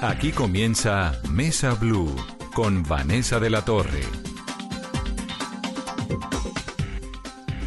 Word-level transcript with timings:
Aquí 0.00 0.30
comienza 0.30 1.20
Mesa 1.28 1.74
Blue 1.74 2.14
con 2.54 2.84
Vanessa 2.84 3.40
de 3.40 3.50
la 3.50 3.64
Torre. 3.64 4.02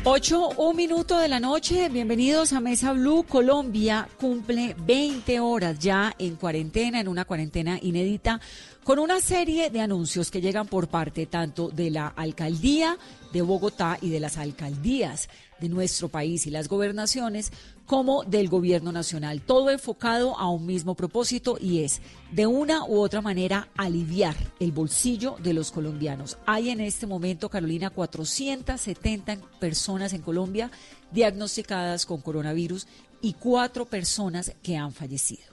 8, 0.06 0.50
un 0.58 0.76
minuto 0.78 1.18
de 1.18 1.28
la 1.28 1.42
noche. 1.42 1.90
Bienvenidos 1.90 2.54
a 2.54 2.62
Mesa 2.62 2.94
Blue. 2.94 3.26
Colombia 3.28 4.08
cumple 4.18 4.78
20 4.80 5.42
horas 5.42 5.78
ya 5.78 6.16
en 6.18 6.38
cuarentena, 6.38 7.02
en 7.02 7.10
una 7.10 7.26
cuarentena 7.26 7.78
inédita, 7.82 8.40
con 8.86 9.00
una 9.00 9.20
serie 9.20 9.70
de 9.70 9.82
anuncios 9.82 10.32
que 10.32 10.40
llegan 10.40 10.68
por 10.68 10.88
parte 10.88 11.26
tanto 11.26 11.68
de 11.68 11.92
la 11.92 12.08
alcaldía 12.08 12.98
de 13.34 13.42
Bogotá 13.42 13.98
y 14.02 14.10
de 14.10 14.22
las 14.22 14.38
alcaldías 14.38 15.28
de 15.62 15.70
nuestro 15.70 16.10
país 16.10 16.46
y 16.46 16.50
las 16.50 16.68
gobernaciones 16.68 17.52
como 17.86 18.24
del 18.24 18.50
gobierno 18.50 18.92
nacional. 18.92 19.42
Todo 19.42 19.70
enfocado 19.70 20.38
a 20.38 20.50
un 20.50 20.66
mismo 20.66 20.96
propósito 20.96 21.58
y 21.60 21.84
es, 21.84 22.02
de 22.32 22.48
una 22.48 22.84
u 22.86 23.00
otra 23.00 23.22
manera, 23.22 23.70
aliviar 23.78 24.36
el 24.60 24.72
bolsillo 24.72 25.38
de 25.42 25.54
los 25.54 25.72
colombianos. 25.72 26.38
Hay 26.46 26.70
en 26.70 26.82
este 26.82 27.08
momento, 27.08 27.50
Carolina, 27.50 27.90
470 27.90 29.38
personas 29.60 30.14
en 30.14 30.22
Colombia 30.22 30.72
diagnosticadas 31.12 32.06
con 32.06 32.22
coronavirus 32.22 32.88
y 33.22 33.34
cuatro 33.34 33.86
personas 33.86 34.54
que 34.64 34.76
han 34.76 34.92
fallecido. 34.92 35.52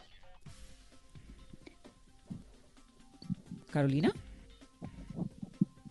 Carolina. 3.71 4.13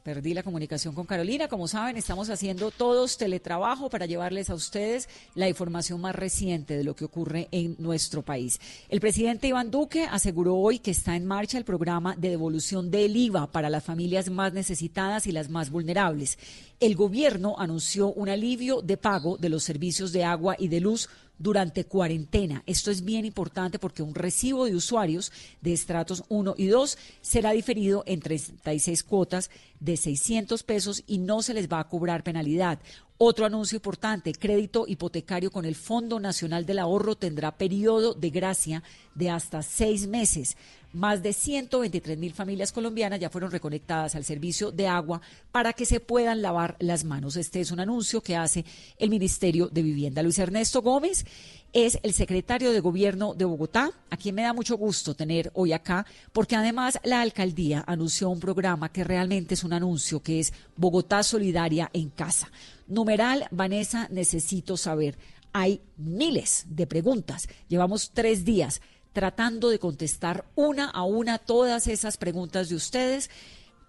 Perdí 0.07 0.33
la 0.33 0.41
comunicación 0.41 0.95
con 0.95 1.05
Carolina. 1.05 1.49
Como 1.49 1.67
saben, 1.67 1.97
estamos 1.97 2.29
haciendo 2.29 2.71
todos 2.71 3.17
teletrabajo 3.17 3.89
para 3.89 4.05
llevarles 4.05 4.49
a 4.49 4.53
ustedes 4.53 5.09
la 5.35 5.49
información 5.49 5.99
más 5.99 6.15
reciente 6.15 6.77
de 6.77 6.85
lo 6.85 6.95
que 6.95 7.03
ocurre 7.03 7.49
en 7.51 7.75
nuestro 7.77 8.21
país. 8.21 8.61
El 8.87 9.01
presidente 9.01 9.49
Iván 9.49 9.69
Duque 9.69 10.07
aseguró 10.09 10.55
hoy 10.55 10.79
que 10.79 10.91
está 10.91 11.17
en 11.17 11.25
marcha 11.25 11.57
el 11.57 11.65
programa 11.65 12.15
de 12.15 12.29
devolución 12.29 12.89
del 12.89 13.17
IVA 13.17 13.51
para 13.51 13.69
las 13.69 13.83
familias 13.83 14.29
más 14.29 14.53
necesitadas 14.53 15.27
y 15.27 15.33
las 15.33 15.49
más 15.49 15.71
vulnerables. 15.71 16.39
El 16.79 16.95
gobierno 16.95 17.55
anunció 17.57 18.13
un 18.13 18.29
alivio 18.29 18.81
de 18.81 18.95
pago 18.95 19.35
de 19.35 19.49
los 19.49 19.65
servicios 19.65 20.13
de 20.13 20.23
agua 20.23 20.55
y 20.57 20.69
de 20.69 20.79
luz 20.79 21.09
durante 21.39 21.85
cuarentena. 21.85 22.63
Esto 22.65 22.91
es 22.91 23.03
bien 23.03 23.25
importante 23.25 23.79
porque 23.79 24.03
un 24.03 24.15
recibo 24.15 24.65
de 24.65 24.75
usuarios 24.75 25.31
de 25.61 25.73
estratos 25.73 26.23
1 26.29 26.55
y 26.57 26.67
2 26.67 26.97
será 27.21 27.51
diferido 27.51 28.03
en 28.05 28.19
36 28.19 29.03
cuotas 29.03 29.49
de 29.79 29.97
600 29.97 30.63
pesos 30.63 31.03
y 31.07 31.19
no 31.19 31.41
se 31.41 31.53
les 31.53 31.67
va 31.67 31.79
a 31.79 31.87
cobrar 31.87 32.23
penalidad. 32.23 32.79
Otro 33.19 33.47
anuncio 33.47 33.77
importante, 33.77 34.31
crédito 34.33 34.85
hipotecario 34.87 35.49
con 35.49 35.65
el 35.65 35.73
Fondo 35.73 36.19
Nacional 36.19 36.67
del 36.67 36.77
Ahorro 36.77 37.15
tendrá 37.15 37.57
periodo 37.57 38.13
de 38.13 38.29
gracia 38.29 38.83
de 39.15 39.31
hasta 39.31 39.63
seis 39.63 40.05
meses. 40.05 40.55
Más 40.93 41.23
de 41.23 41.33
123 41.33 42.15
mil 42.15 42.31
familias 42.31 42.71
colombianas 42.71 43.19
ya 43.19 43.31
fueron 43.31 43.49
reconectadas 43.49 44.13
al 44.13 44.23
servicio 44.23 44.71
de 44.71 44.87
agua 44.87 45.19
para 45.51 45.73
que 45.73 45.87
se 45.87 45.99
puedan 45.99 46.43
lavar 46.43 46.75
las 46.79 47.05
manos. 47.05 47.37
Este 47.37 47.59
es 47.59 47.71
un 47.71 47.79
anuncio 47.79 48.21
que 48.21 48.35
hace 48.35 48.63
el 48.99 49.09
Ministerio 49.09 49.67
de 49.67 49.81
Vivienda. 49.81 50.21
Luis 50.21 50.37
Ernesto 50.37 50.83
Gómez 50.83 51.25
es 51.73 51.97
el 52.03 52.13
secretario 52.13 52.71
de 52.71 52.81
Gobierno 52.81 53.33
de 53.33 53.45
Bogotá, 53.45 53.91
a 54.11 54.17
quien 54.17 54.35
me 54.35 54.43
da 54.43 54.53
mucho 54.53 54.77
gusto 54.77 55.15
tener 55.15 55.49
hoy 55.55 55.73
acá, 55.73 56.05
porque 56.33 56.55
además 56.55 56.99
la 57.03 57.21
alcaldía 57.21 57.83
anunció 57.87 58.29
un 58.29 58.39
programa 58.39 58.91
que 58.91 59.03
realmente 59.03 59.55
es 59.55 59.63
un 59.63 59.73
anuncio, 59.73 60.21
que 60.21 60.39
es 60.39 60.53
Bogotá 60.75 61.23
Solidaria 61.23 61.89
en 61.93 62.09
Casa. 62.09 62.49
Numeral, 62.87 63.45
Vanessa, 63.51 64.07
necesito 64.09 64.77
saber. 64.77 65.15
Hay 65.53 65.81
miles 65.97 66.65
de 66.69 66.87
preguntas. 66.87 67.47
Llevamos 67.67 68.11
tres 68.11 68.45
días 68.45 68.81
tratando 69.13 69.69
de 69.69 69.79
contestar 69.79 70.45
una 70.55 70.89
a 70.89 71.03
una 71.03 71.39
todas 71.39 71.87
esas 71.87 72.17
preguntas 72.17 72.69
de 72.69 72.75
ustedes. 72.75 73.29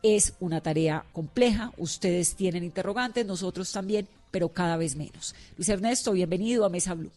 Es 0.03 0.37
una 0.41 0.61
tarea 0.61 1.05
compleja, 1.13 1.73
ustedes 1.77 2.35
tienen 2.35 2.65
interrogantes, 2.65 3.27
nosotros 3.27 3.71
también, 3.73 4.09
pero 4.31 4.49
cada 4.51 4.77
vez 4.77 4.97
menos. 4.97 5.35
Luis 5.57 5.69
Ernesto, 5.69 6.13
bienvenido 6.13 6.65
a 6.65 6.69
Mesa 6.69 6.95
Blue. 6.95 7.11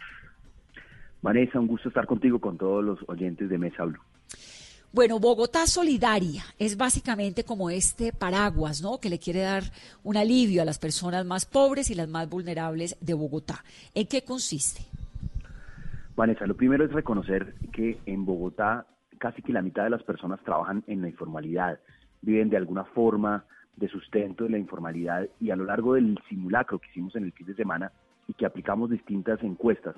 Vanessa, 1.22 1.59
un 1.59 1.68
gusto 1.68 1.90
estar 1.90 2.08
contigo, 2.08 2.40
con 2.40 2.58
todos 2.58 2.84
los 2.84 3.00
oyentes 3.08 3.48
de 3.48 3.58
Mesa 3.58 3.86
Blue. 3.86 4.02
Bueno, 4.94 5.19
Bogotá 5.19 5.68
Solidaria 5.68 6.44
es 6.59 6.75
básicamente 6.75 7.46
como 7.46 7.69
este 7.69 8.12
paraguas, 8.12 8.81
¿no? 8.81 9.00
Que 9.00 9.09
le 9.09 9.19
quiere 9.19 9.40
dar 9.40 9.63
un 10.03 10.18
alivio 10.18 10.62
a 10.62 10.66
las 10.66 10.79
personas 10.79 11.25
más 11.25 11.46
pobres 11.46 11.90
y 11.90 11.96
las 11.96 12.09
más 12.09 12.29
vulnerables 12.29 12.97
de 13.00 13.13
Bogotá. 13.13 13.63
¿En 13.96 14.06
qué 14.07 14.24
consiste? 14.24 14.81
Vanessa, 16.16 16.46
lo 16.46 16.57
primero 16.57 16.84
es 16.84 16.91
reconocer 16.91 17.56
que 17.72 18.00
en 18.06 18.25
Bogotá 18.25 18.85
casi 19.18 19.41
que 19.41 19.53
la 19.53 19.62
mitad 19.62 19.84
de 19.85 19.91
las 19.91 20.03
personas 20.03 20.41
trabajan 20.44 20.84
en 20.88 21.01
la 21.01 21.07
informalidad, 21.07 21.80
viven 22.22 22.50
de 22.50 22.57
alguna 22.57 22.84
forma 22.84 23.46
de 23.78 23.88
sustento 23.88 24.44
de 24.44 24.50
la 24.50 24.57
informalidad 24.57 25.30
y 25.40 25.51
a 25.51 25.56
lo 25.56 25.63
largo 25.63 25.94
del 25.94 26.19
simulacro 26.28 26.80
que 26.80 26.90
hicimos 26.90 27.16
en 27.16 27.24
el 27.24 27.31
fin 27.31 27.47
de 27.47 27.56
semana 27.56 27.91
y 28.28 28.34
que 28.34 28.46
aplicamos 28.46 28.90
distintas 28.90 29.41
encuestas, 29.44 29.96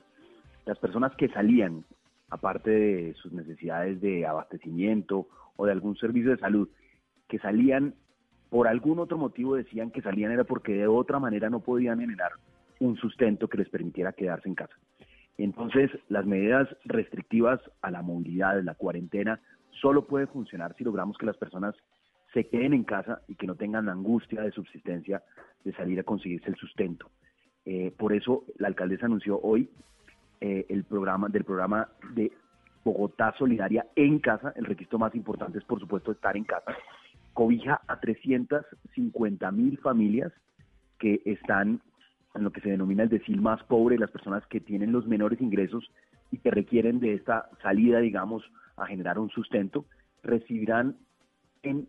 las 0.65 0.77
personas 0.77 1.15
que 1.15 1.29
salían, 1.29 1.83
aparte 2.29 2.69
de 2.71 3.13
sus 3.15 3.31
necesidades 3.31 4.01
de 4.01 4.25
abastecimiento 4.25 5.27
o 5.55 5.65
de 5.65 5.71
algún 5.71 5.95
servicio 5.97 6.31
de 6.31 6.37
salud, 6.37 6.69
que 7.27 7.39
salían 7.39 7.95
por 8.49 8.67
algún 8.67 8.99
otro 8.99 9.17
motivo 9.17 9.55
decían 9.55 9.89
que 9.89 10.03
salían 10.03 10.31
era 10.31 10.43
porque 10.43 10.73
de 10.73 10.85
otra 10.85 11.17
manera 11.17 11.49
no 11.49 11.61
podían 11.61 11.99
generar 11.99 12.33
un 12.79 12.95
sustento 12.97 13.47
que 13.47 13.57
les 13.57 13.69
permitiera 13.69 14.13
quedarse 14.13 14.47
en 14.47 14.53
casa. 14.53 14.75
Entonces, 15.39 15.89
las 16.07 16.25
medidas 16.27 16.67
restrictivas 16.85 17.59
a 17.81 17.89
la 17.89 18.03
movilidad, 18.03 18.61
la 18.61 18.75
cuarentena, 18.75 19.39
solo 19.81 20.05
puede 20.05 20.27
funcionar 20.27 20.75
si 20.77 20.83
logramos 20.83 21.17
que 21.17 21.25
las 21.25 21.37
personas 21.37 21.73
se 22.31 22.47
queden 22.47 22.73
en 22.73 22.83
casa 22.83 23.21
y 23.27 23.33
que 23.33 23.47
no 23.47 23.55
tengan 23.55 23.87
la 23.87 23.93
angustia 23.93 24.41
de 24.41 24.51
subsistencia 24.51 25.23
de 25.63 25.73
salir 25.73 25.99
a 25.99 26.03
conseguirse 26.03 26.49
el 26.49 26.55
sustento. 26.55 27.09
Eh, 27.65 27.91
por 27.97 28.13
eso, 28.13 28.43
la 28.57 28.67
alcaldesa 28.67 29.07
anunció 29.07 29.39
hoy 29.41 29.69
eh, 30.45 30.65
el 30.67 30.83
programa 30.83 31.29
del 31.29 31.45
programa 31.45 31.87
de 32.15 32.29
Bogotá 32.83 33.33
Solidaria 33.37 33.87
en 33.95 34.19
casa. 34.19 34.51
El 34.57 34.65
requisito 34.65 34.99
más 34.99 35.15
importante 35.15 35.57
es, 35.57 35.63
por 35.63 35.79
supuesto, 35.79 36.11
estar 36.11 36.35
en 36.35 36.43
casa. 36.43 36.75
Cobija 37.31 37.79
a 37.87 38.01
350 38.01 39.51
mil 39.51 39.77
familias 39.77 40.33
que 40.99 41.21
están 41.23 41.79
en 42.35 42.43
lo 42.43 42.51
que 42.51 42.59
se 42.59 42.71
denomina 42.71 43.03
el 43.03 43.09
decil 43.09 43.39
más 43.39 43.63
pobre, 43.63 43.97
las 43.97 44.11
personas 44.11 44.45
que 44.47 44.59
tienen 44.59 44.91
los 44.91 45.07
menores 45.07 45.39
ingresos 45.39 45.89
y 46.29 46.39
que 46.39 46.51
requieren 46.51 46.99
de 46.99 47.13
esta 47.13 47.49
salida, 47.61 47.99
digamos, 47.99 48.43
a 48.75 48.85
generar 48.85 49.19
un 49.19 49.29
sustento, 49.29 49.85
recibirán 50.23 50.97
en 51.61 51.87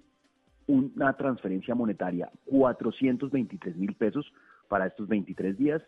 una 0.69 1.14
transferencia 1.14 1.75
monetaria 1.75 2.31
423 2.44 3.75
mil 3.75 3.94
pesos 3.94 4.32
para 4.69 4.87
estos 4.87 5.09
23 5.09 5.59
días 5.59 5.82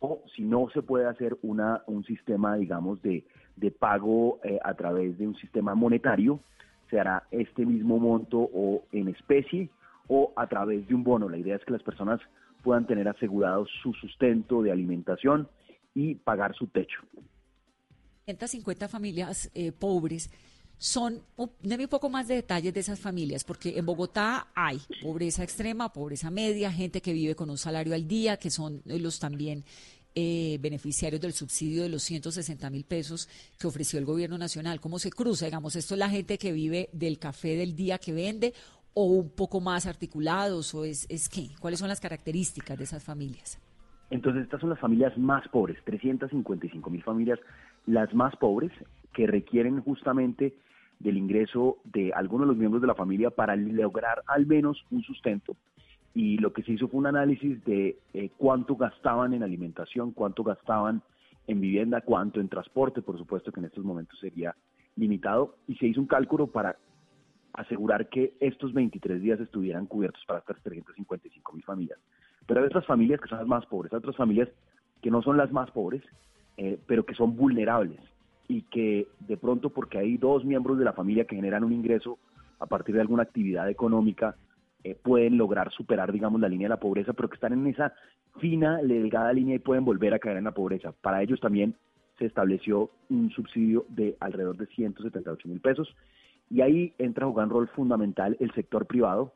o 0.00 0.22
si 0.34 0.42
no 0.42 0.68
se 0.72 0.82
puede 0.82 1.06
hacer 1.06 1.36
una, 1.42 1.82
un 1.86 2.04
sistema, 2.04 2.56
digamos, 2.56 3.02
de, 3.02 3.24
de 3.56 3.70
pago 3.70 4.40
eh, 4.44 4.58
a 4.64 4.74
través 4.74 5.18
de 5.18 5.26
un 5.26 5.36
sistema 5.36 5.74
monetario, 5.74 6.40
se 6.90 6.98
hará 7.00 7.24
este 7.30 7.66
mismo 7.66 7.98
monto 7.98 8.38
o 8.38 8.84
en 8.92 9.08
especie 9.08 9.68
o 10.08 10.32
a 10.36 10.46
través 10.46 10.86
de 10.88 10.94
un 10.94 11.04
bono. 11.04 11.28
La 11.28 11.36
idea 11.36 11.56
es 11.56 11.64
que 11.64 11.72
las 11.72 11.82
personas 11.82 12.20
puedan 12.62 12.86
tener 12.86 13.08
asegurado 13.08 13.66
su 13.82 13.92
sustento 13.94 14.62
de 14.62 14.72
alimentación 14.72 15.48
y 15.94 16.14
pagar 16.14 16.54
su 16.54 16.66
techo. 16.68 17.00
150 18.24 18.88
familias 18.88 19.50
eh, 19.54 19.72
pobres 19.72 20.30
son, 20.78 21.20
deme 21.60 21.84
un 21.84 21.90
poco 21.90 22.08
más 22.08 22.28
de 22.28 22.36
detalles 22.36 22.72
de 22.72 22.80
esas 22.80 23.00
familias, 23.00 23.44
porque 23.44 23.76
en 23.76 23.84
Bogotá 23.84 24.48
hay 24.54 24.80
pobreza 25.02 25.42
extrema, 25.42 25.92
pobreza 25.92 26.30
media, 26.30 26.72
gente 26.72 27.00
que 27.00 27.12
vive 27.12 27.34
con 27.34 27.50
un 27.50 27.58
salario 27.58 27.94
al 27.94 28.06
día, 28.06 28.36
que 28.36 28.50
son 28.50 28.80
los 28.84 29.18
también 29.18 29.64
eh, 30.14 30.58
beneficiarios 30.60 31.20
del 31.20 31.32
subsidio 31.32 31.82
de 31.82 31.88
los 31.88 32.02
160 32.04 32.70
mil 32.70 32.84
pesos 32.84 33.28
que 33.58 33.66
ofreció 33.66 33.98
el 33.98 34.04
gobierno 34.04 34.38
nacional. 34.38 34.80
¿Cómo 34.80 34.98
se 34.98 35.10
cruza? 35.10 35.46
Digamos, 35.46 35.74
esto 35.74 35.94
es 35.94 35.98
la 35.98 36.08
gente 36.08 36.38
que 36.38 36.52
vive 36.52 36.88
del 36.92 37.18
café 37.18 37.56
del 37.56 37.74
día 37.74 37.98
que 37.98 38.12
vende 38.12 38.54
o 38.94 39.04
un 39.04 39.30
poco 39.30 39.60
más 39.60 39.86
articulados 39.86 40.74
o 40.74 40.84
es, 40.84 41.06
es 41.08 41.28
qué? 41.28 41.50
¿Cuáles 41.60 41.80
son 41.80 41.88
las 41.88 42.00
características 42.00 42.78
de 42.78 42.84
esas 42.84 43.02
familias? 43.02 43.60
Entonces, 44.10 44.44
estas 44.44 44.60
son 44.60 44.70
las 44.70 44.80
familias 44.80 45.16
más 45.18 45.46
pobres, 45.48 45.76
355 45.84 46.88
mil 46.88 47.02
familias, 47.02 47.38
las 47.86 48.12
más 48.14 48.34
pobres 48.36 48.72
que 49.12 49.26
requieren 49.26 49.80
justamente 49.80 50.54
del 50.98 51.16
ingreso 51.16 51.78
de 51.84 52.12
algunos 52.12 52.46
de 52.46 52.52
los 52.52 52.56
miembros 52.58 52.80
de 52.80 52.88
la 52.88 52.94
familia 52.94 53.30
para 53.30 53.56
lograr 53.56 54.22
al 54.26 54.46
menos 54.46 54.84
un 54.90 55.02
sustento. 55.02 55.56
Y 56.14 56.38
lo 56.38 56.52
que 56.52 56.62
se 56.62 56.72
hizo 56.72 56.88
fue 56.88 56.98
un 56.98 57.06
análisis 57.06 57.64
de 57.64 57.98
eh, 58.12 58.30
cuánto 58.36 58.76
gastaban 58.76 59.34
en 59.34 59.42
alimentación, 59.42 60.12
cuánto 60.12 60.42
gastaban 60.42 61.02
en 61.46 61.60
vivienda, 61.60 62.00
cuánto 62.00 62.40
en 62.40 62.48
transporte, 62.48 63.02
por 63.02 63.18
supuesto 63.18 63.52
que 63.52 63.60
en 63.60 63.66
estos 63.66 63.84
momentos 63.84 64.18
sería 64.18 64.54
limitado, 64.96 65.56
y 65.68 65.76
se 65.76 65.86
hizo 65.86 66.00
un 66.00 66.06
cálculo 66.06 66.48
para 66.48 66.76
asegurar 67.52 68.08
que 68.08 68.34
estos 68.40 68.72
23 68.72 69.20
días 69.20 69.40
estuvieran 69.40 69.86
cubiertos 69.86 70.22
para 70.26 70.40
estas 70.40 70.60
355 70.62 71.52
mil 71.52 71.64
familias. 71.64 71.98
Pero 72.46 72.60
hay 72.60 72.66
otras 72.66 72.86
familias 72.86 73.20
que 73.20 73.28
son 73.28 73.38
las 73.38 73.46
más 73.46 73.66
pobres, 73.66 73.92
hay 73.92 73.98
otras 73.98 74.16
familias 74.16 74.48
que 75.00 75.10
no 75.10 75.22
son 75.22 75.36
las 75.36 75.52
más 75.52 75.70
pobres, 75.70 76.02
eh, 76.56 76.78
pero 76.86 77.04
que 77.04 77.14
son 77.14 77.36
vulnerables. 77.36 78.00
Y 78.48 78.62
que 78.62 79.06
de 79.20 79.36
pronto 79.36 79.70
porque 79.70 79.98
hay 79.98 80.16
dos 80.16 80.44
miembros 80.44 80.78
de 80.78 80.84
la 80.84 80.94
familia 80.94 81.26
que 81.26 81.36
generan 81.36 81.64
un 81.64 81.72
ingreso 81.72 82.18
a 82.58 82.66
partir 82.66 82.94
de 82.94 83.02
alguna 83.02 83.22
actividad 83.22 83.68
económica, 83.68 84.34
eh, 84.82 84.96
pueden 85.00 85.36
lograr 85.36 85.70
superar, 85.70 86.10
digamos, 86.12 86.40
la 86.40 86.48
línea 86.48 86.64
de 86.64 86.70
la 86.70 86.80
pobreza, 86.80 87.12
pero 87.12 87.28
que 87.28 87.34
están 87.34 87.52
en 87.52 87.66
esa 87.66 87.92
fina, 88.40 88.78
delgada 88.78 89.32
línea 89.32 89.56
y 89.56 89.60
pueden 89.60 89.84
volver 89.84 90.14
a 90.14 90.18
caer 90.18 90.38
en 90.38 90.44
la 90.44 90.52
pobreza. 90.52 90.92
Para 91.00 91.22
ellos 91.22 91.40
también 91.40 91.74
se 92.18 92.26
estableció 92.26 92.90
un 93.10 93.30
subsidio 93.30 93.86
de 93.88 94.16
alrededor 94.20 94.56
de 94.56 94.66
178 94.66 95.48
mil 95.48 95.60
pesos 95.60 95.94
y 96.50 96.62
ahí 96.62 96.94
entra 96.98 97.26
a 97.26 97.28
jugar 97.28 97.46
un 97.46 97.52
rol 97.52 97.68
fundamental 97.68 98.36
el 98.40 98.52
sector 98.52 98.86
privado, 98.86 99.32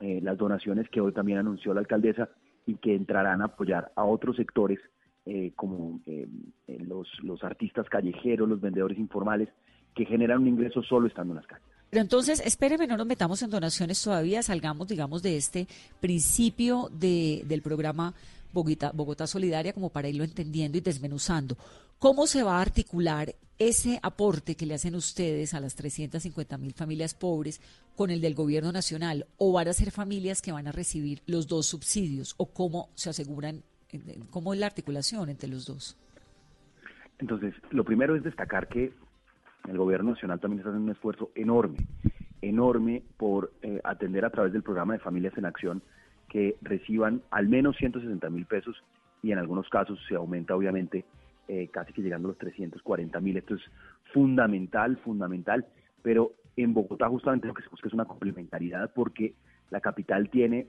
eh, 0.00 0.20
las 0.22 0.38
donaciones 0.38 0.88
que 0.88 1.00
hoy 1.00 1.12
también 1.12 1.38
anunció 1.38 1.74
la 1.74 1.80
alcaldesa 1.80 2.30
y 2.66 2.76
que 2.76 2.94
entrarán 2.94 3.42
a 3.42 3.46
apoyar 3.46 3.92
a 3.94 4.04
otros 4.04 4.36
sectores 4.36 4.80
eh, 5.26 5.52
como 5.56 6.00
eh, 6.06 6.28
los, 6.66 7.08
los 7.22 7.42
artistas 7.44 7.88
callejeros, 7.88 8.48
los 8.48 8.60
vendedores 8.60 8.98
informales, 8.98 9.48
que 9.94 10.04
generan 10.04 10.42
un 10.42 10.48
ingreso 10.48 10.82
solo 10.82 11.06
estando 11.06 11.32
en 11.32 11.36
las 11.36 11.46
calles. 11.46 11.66
Pero 11.90 12.02
entonces, 12.02 12.42
espéreme, 12.44 12.86
no 12.86 12.96
nos 12.96 13.06
metamos 13.06 13.42
en 13.42 13.50
donaciones 13.50 14.02
todavía, 14.02 14.42
salgamos, 14.42 14.88
digamos, 14.88 15.22
de 15.22 15.36
este 15.36 15.68
principio 16.00 16.90
de, 16.92 17.44
del 17.46 17.62
programa 17.62 18.14
Bogotá, 18.52 18.90
Bogotá 18.92 19.26
Solidaria 19.26 19.72
como 19.72 19.90
para 19.90 20.08
irlo 20.08 20.24
entendiendo 20.24 20.76
y 20.76 20.80
desmenuzando. 20.80 21.56
¿Cómo 21.98 22.26
se 22.26 22.42
va 22.42 22.58
a 22.58 22.62
articular 22.62 23.34
ese 23.58 24.00
aporte 24.02 24.56
que 24.56 24.66
le 24.66 24.74
hacen 24.74 24.94
ustedes 24.94 25.54
a 25.54 25.60
las 25.60 25.74
350 25.76 26.58
mil 26.58 26.72
familias 26.72 27.14
pobres 27.14 27.60
con 27.96 28.10
el 28.10 28.20
del 28.20 28.34
gobierno 28.34 28.72
nacional? 28.72 29.26
¿O 29.38 29.52
van 29.52 29.68
a 29.68 29.72
ser 29.72 29.90
familias 29.90 30.42
que 30.42 30.52
van 30.52 30.66
a 30.66 30.72
recibir 30.72 31.22
los 31.26 31.46
dos 31.46 31.66
subsidios? 31.66 32.34
¿O 32.38 32.46
cómo 32.46 32.90
se 32.94 33.10
aseguran 33.10 33.62
¿Cómo 34.30 34.54
es 34.54 34.60
la 34.60 34.66
articulación 34.66 35.28
entre 35.28 35.48
los 35.48 35.66
dos? 35.66 35.96
Entonces, 37.18 37.54
lo 37.70 37.84
primero 37.84 38.16
es 38.16 38.22
destacar 38.22 38.68
que 38.68 38.92
el 39.68 39.78
gobierno 39.78 40.10
nacional 40.10 40.40
también 40.40 40.60
está 40.60 40.70
haciendo 40.70 40.90
un 40.90 40.96
esfuerzo 40.96 41.30
enorme, 41.34 41.78
enorme 42.42 43.02
por 43.16 43.52
eh, 43.62 43.80
atender 43.84 44.24
a 44.24 44.30
través 44.30 44.52
del 44.52 44.62
programa 44.62 44.94
de 44.94 44.98
Familias 44.98 45.36
en 45.38 45.46
Acción 45.46 45.82
que 46.28 46.56
reciban 46.62 47.22
al 47.30 47.48
menos 47.48 47.76
160 47.76 48.28
mil 48.30 48.46
pesos 48.46 48.82
y 49.22 49.32
en 49.32 49.38
algunos 49.38 49.68
casos 49.68 49.98
se 50.08 50.16
aumenta 50.16 50.54
obviamente 50.54 51.04
eh, 51.48 51.68
casi 51.68 51.92
que 51.92 52.02
llegando 52.02 52.28
a 52.28 52.30
los 52.30 52.38
340 52.38 53.20
mil. 53.20 53.36
Esto 53.36 53.54
es 53.54 53.62
fundamental, 54.12 54.96
fundamental, 54.98 55.66
pero 56.02 56.32
en 56.56 56.74
Bogotá 56.74 57.08
justamente 57.08 57.46
lo 57.46 57.54
que 57.54 57.62
se 57.62 57.68
busca 57.68 57.88
es 57.88 57.94
una 57.94 58.04
complementariedad 58.04 58.92
porque 58.94 59.34
la 59.70 59.80
capital 59.80 60.28
tiene, 60.30 60.66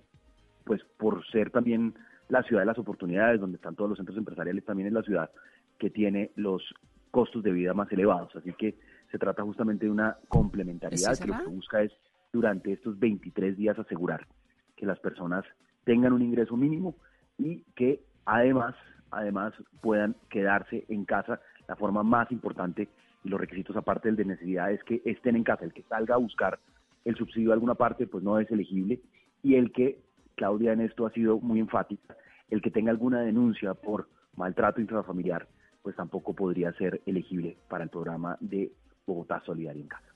pues 0.63 0.81
por 0.97 1.25
ser 1.27 1.49
también 1.49 1.95
la 2.29 2.43
ciudad 2.43 2.61
de 2.61 2.67
las 2.67 2.77
oportunidades, 2.77 3.39
donde 3.39 3.57
están 3.57 3.75
todos 3.75 3.89
los 3.89 3.97
centros 3.97 4.17
empresariales, 4.17 4.65
también 4.65 4.87
es 4.87 4.93
la 4.93 5.03
ciudad 5.03 5.29
que 5.77 5.89
tiene 5.89 6.31
los 6.35 6.63
costos 7.11 7.43
de 7.43 7.51
vida 7.51 7.73
más 7.73 7.91
elevados. 7.91 8.35
Así 8.35 8.53
que 8.53 8.77
se 9.11 9.17
trata 9.17 9.43
justamente 9.43 9.85
de 9.85 9.91
una 9.91 10.17
complementariedad 10.27 11.17
que 11.17 11.27
lo 11.27 11.37
que 11.37 11.45
busca 11.45 11.81
es 11.81 11.91
durante 12.33 12.73
estos 12.73 12.99
23 12.99 13.55
días 13.55 13.79
asegurar 13.79 14.27
que 14.75 14.85
las 14.85 14.99
personas 14.99 15.45
tengan 15.85 16.13
un 16.13 16.21
ingreso 16.21 16.57
mínimo 16.57 16.95
y 17.37 17.61
que 17.75 18.01
además, 18.25 18.75
además 19.11 19.53
puedan 19.81 20.15
quedarse 20.29 20.85
en 20.89 21.05
casa. 21.05 21.39
La 21.67 21.75
forma 21.75 22.03
más 22.03 22.31
importante 22.31 22.89
y 23.23 23.29
los 23.29 23.39
requisitos 23.39 23.75
aparte 23.75 24.09
del 24.09 24.17
de 24.17 24.25
necesidad 24.25 24.71
es 24.71 24.83
que 24.83 25.01
estén 25.05 25.35
en 25.35 25.43
casa. 25.43 25.63
El 25.63 25.73
que 25.73 25.83
salga 25.83 26.15
a 26.15 26.19
buscar 26.19 26.59
el 27.05 27.15
subsidio 27.15 27.49
de 27.49 27.53
alguna 27.53 27.75
parte, 27.75 28.07
pues 28.07 28.23
no 28.23 28.39
es 28.39 28.49
elegible. 28.51 28.99
Y 29.41 29.55
el 29.55 29.71
que 29.71 29.99
Claudia 30.35 30.73
en 30.73 30.81
esto 30.81 31.05
ha 31.05 31.11
sido 31.11 31.39
muy 31.39 31.59
enfática, 31.59 32.15
el 32.49 32.61
que 32.61 32.71
tenga 32.71 32.91
alguna 32.91 33.21
denuncia 33.21 33.73
por 33.73 34.07
maltrato 34.35 34.81
intrafamiliar, 34.81 35.47
pues 35.81 35.95
tampoco 35.95 36.33
podría 36.33 36.71
ser 36.73 37.01
elegible 37.05 37.57
para 37.69 37.83
el 37.83 37.89
programa 37.89 38.37
de 38.39 38.71
Bogotá 39.05 39.41
Solidaria 39.45 39.81
en 39.81 39.87
Casa. 39.87 40.15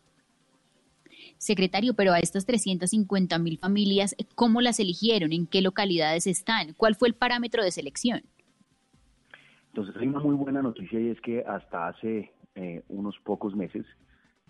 Secretario, 1.38 1.94
pero 1.94 2.13
a 2.13 2.19
estas 2.19 2.45
350 2.45 3.38
mil 3.39 3.57
familias, 3.57 4.16
¿cómo 4.36 4.62
las 4.62 4.80
eligieron? 4.80 5.33
¿En 5.33 5.48
qué 5.48 5.62
localidades 5.62 6.27
están? 6.27 6.74
¿Cuál 6.74 6.95
fue 6.95 7.07
el 7.07 7.13
parámetro 7.13 7.63
de 7.63 7.72
selección? 7.72 8.22
Entonces 9.68 9.95
hay 9.98 10.07
una 10.07 10.19
muy 10.19 10.36
buena 10.36 10.62
noticia 10.62 11.00
y 11.00 11.10
es 11.10 11.22
que 11.22 11.44
hasta 11.45 11.88
hace 11.88 12.31
eh, 12.56 12.83
unos 12.89 13.18
pocos 13.19 13.56
meses 13.56 13.86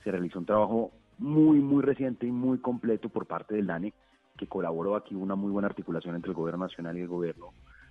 se 0.04 0.12
realizó 0.12 0.40
un 0.40 0.46
trabajo 0.46 0.92
muy, 1.18 1.60
muy 1.60 1.84
reciente 1.84 2.26
y 2.26 2.32
muy 2.32 2.60
completo 2.60 3.10
por 3.10 3.26
parte 3.26 3.56
del 3.56 3.68
DANE 3.68 3.94
que 4.40 4.48
colaboró 4.48 4.96
aquí 4.96 5.16
una 5.16 5.36
muy 5.36 5.52
buena 5.52 5.68
articulación 5.68 6.16
entre 6.16 6.32
el 6.32 6.36
gobierno 6.36 6.64
nacional 6.66 6.98
y 6.98 7.02
el 7.02 7.10
gobierno 7.10 7.48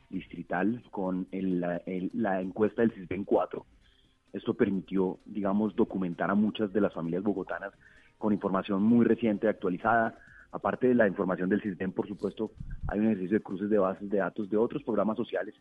distrital 0.08 0.82
con 0.90 1.28
la, 1.30 2.40
encuesta 2.40 2.80
del 2.80 2.92
CISBEN 2.92 3.24
4. 3.24 3.66
Esto 4.32 4.54
permitió, 4.54 5.18
digamos, 5.26 5.76
documentar 5.76 6.30
a 6.30 6.34
muchas 6.34 6.72
de 6.72 6.80
las 6.80 6.94
familias 6.94 7.22
bogotanas 7.22 7.74
con 8.16 8.32
información 8.32 8.82
muy 8.82 9.04
reciente, 9.04 9.46
actualizada. 9.46 10.18
Aparte 10.50 10.88
de 10.88 10.94
la 10.94 11.06
información 11.06 11.50
del 11.50 11.60
CISBEN, 11.60 11.92
por 11.92 12.08
supuesto, 12.08 12.52
hay 12.86 13.00
un 13.00 13.06
ejercicio 13.08 13.36
de 13.36 13.44
cruces 13.44 13.68
de 13.68 13.78
bases 13.78 14.08
de 14.08 14.16
datos 14.16 14.48
de 14.48 14.56
otros 14.56 14.82
programas 14.82 15.18
sociales 15.18 15.54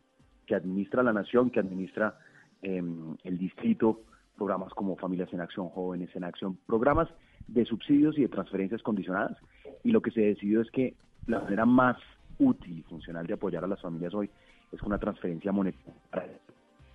que 0.46 0.56
administra 0.56 1.04
la 1.04 1.12
nación, 1.12 1.50
que 1.50 1.60
administra 1.60 2.18
em, 2.62 3.18
el 3.26 3.38
distrito, 3.38 4.04
programas 4.38 4.74
como 4.74 4.96
Familias 4.96 5.34
en 5.34 5.42
Acción, 5.42 5.68
Jóvenes 5.68 6.16
en 6.16 6.24
Acción, 6.24 6.58
programas 6.66 7.10
de 7.48 7.66
subsidios 7.66 8.18
y 8.18 8.22
de 8.22 8.30
transferencias 8.30 8.82
condicionadas. 8.82 9.38
Y 9.84 9.92
lo 9.92 10.02
que 10.02 10.12
se 10.12 10.22
decidió 10.22 10.62
es 10.62 10.70
que 10.72 10.96
la 11.28 11.40
manera 11.40 11.66
más 11.66 11.98
útil 12.40 12.80
y 12.80 12.84
funcional 12.84 13.26
de 13.26 13.34
apoyar 13.34 13.64
a 13.64 13.68
las 13.68 13.82
familias 13.82 14.14
hoy 14.14 14.30
es 14.72 14.80
con 14.80 14.88
una 14.88 15.00
transferencia 15.00 15.52
monetaria. 15.52 16.40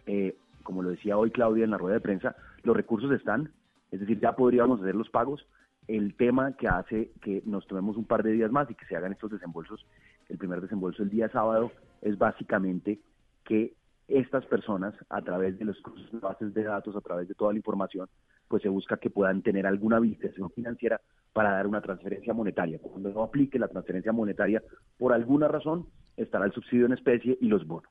Eh, 0.07 0.37
como 0.63 0.83
lo 0.83 0.91
decía 0.91 1.17
hoy 1.17 1.31
Claudia 1.31 1.65
en 1.65 1.71
la 1.71 1.79
rueda 1.79 1.95
de 1.95 2.01
prensa, 2.01 2.37
los 2.63 2.77
recursos 2.77 3.11
están, 3.13 3.51
es 3.91 4.01
decir, 4.01 4.21
ya 4.21 4.33
podríamos 4.33 4.81
hacer 4.81 4.95
los 4.95 5.11
pagos. 5.11 5.47
El 5.89 6.15
tema 6.15 6.53
que 6.57 6.69
hace 6.69 7.11
que 7.21 7.43
nos 7.45 7.67
tomemos 7.67 7.97
un 7.97 8.05
par 8.05 8.23
de 8.23 8.33
días 8.33 8.53
más 8.53 8.71
y 8.71 8.75
que 8.75 8.87
se 8.87 8.97
hagan 8.97 9.13
estos 9.13 9.33
desembolsos, 9.33 9.85
el 10.29 10.39
primer 10.39 10.61
desembolso 10.61 11.03
el 11.03 11.11
día 11.11 11.29
sábado, 11.29 11.73
es 12.03 12.17
básicamente 12.19 13.01
que 13.45 13.75
estas 14.09 14.45
personas, 14.47 14.95
a 15.09 15.23
través 15.23 15.59
de 15.59 15.65
los 15.65 15.83
bases 16.21 16.55
de 16.55 16.65
datos, 16.65 16.95
a 16.95 17.01
través 17.01 17.29
de 17.29 17.35
toda 17.35 17.53
la 17.53 17.59
información, 17.59 18.09
pues 18.53 18.63
se 18.63 18.69
busca 18.69 18.99
que 18.99 19.09
puedan 19.09 19.41
tener 19.41 19.67
alguna 19.67 19.97
habilitación 19.97 20.51
financiera 20.51 21.01
para 21.33 21.53
dar 21.53 21.67
una 21.67 21.81
transferencia 21.81 22.35
monetaria. 22.35 22.79
Cuando 22.79 23.09
no 23.09 23.23
aplique 23.23 23.59
la 23.59 23.67
transferencia 23.67 24.13
monetaria, 24.13 24.63
por 24.99 25.15
alguna 25.15 25.49
razón, 25.49 25.87
estará 26.19 26.45
el 26.45 26.53
subsidio 26.53 26.85
en 26.85 26.93
especie 26.93 27.39
y 27.41 27.47
los 27.47 27.67
bonos. 27.67 27.91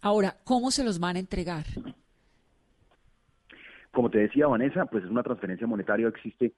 Ahora, 0.00 0.36
¿cómo 0.44 0.70
se 0.70 0.84
los 0.84 1.00
van 1.00 1.16
a 1.16 1.18
entregar? 1.18 1.64
Como 3.90 4.08
te 4.08 4.18
decía 4.18 4.46
Vanessa, 4.46 4.86
pues 4.86 5.02
es 5.02 5.10
una 5.10 5.24
transferencia 5.24 5.66
monetaria, 5.66 6.06
existe 6.06 6.52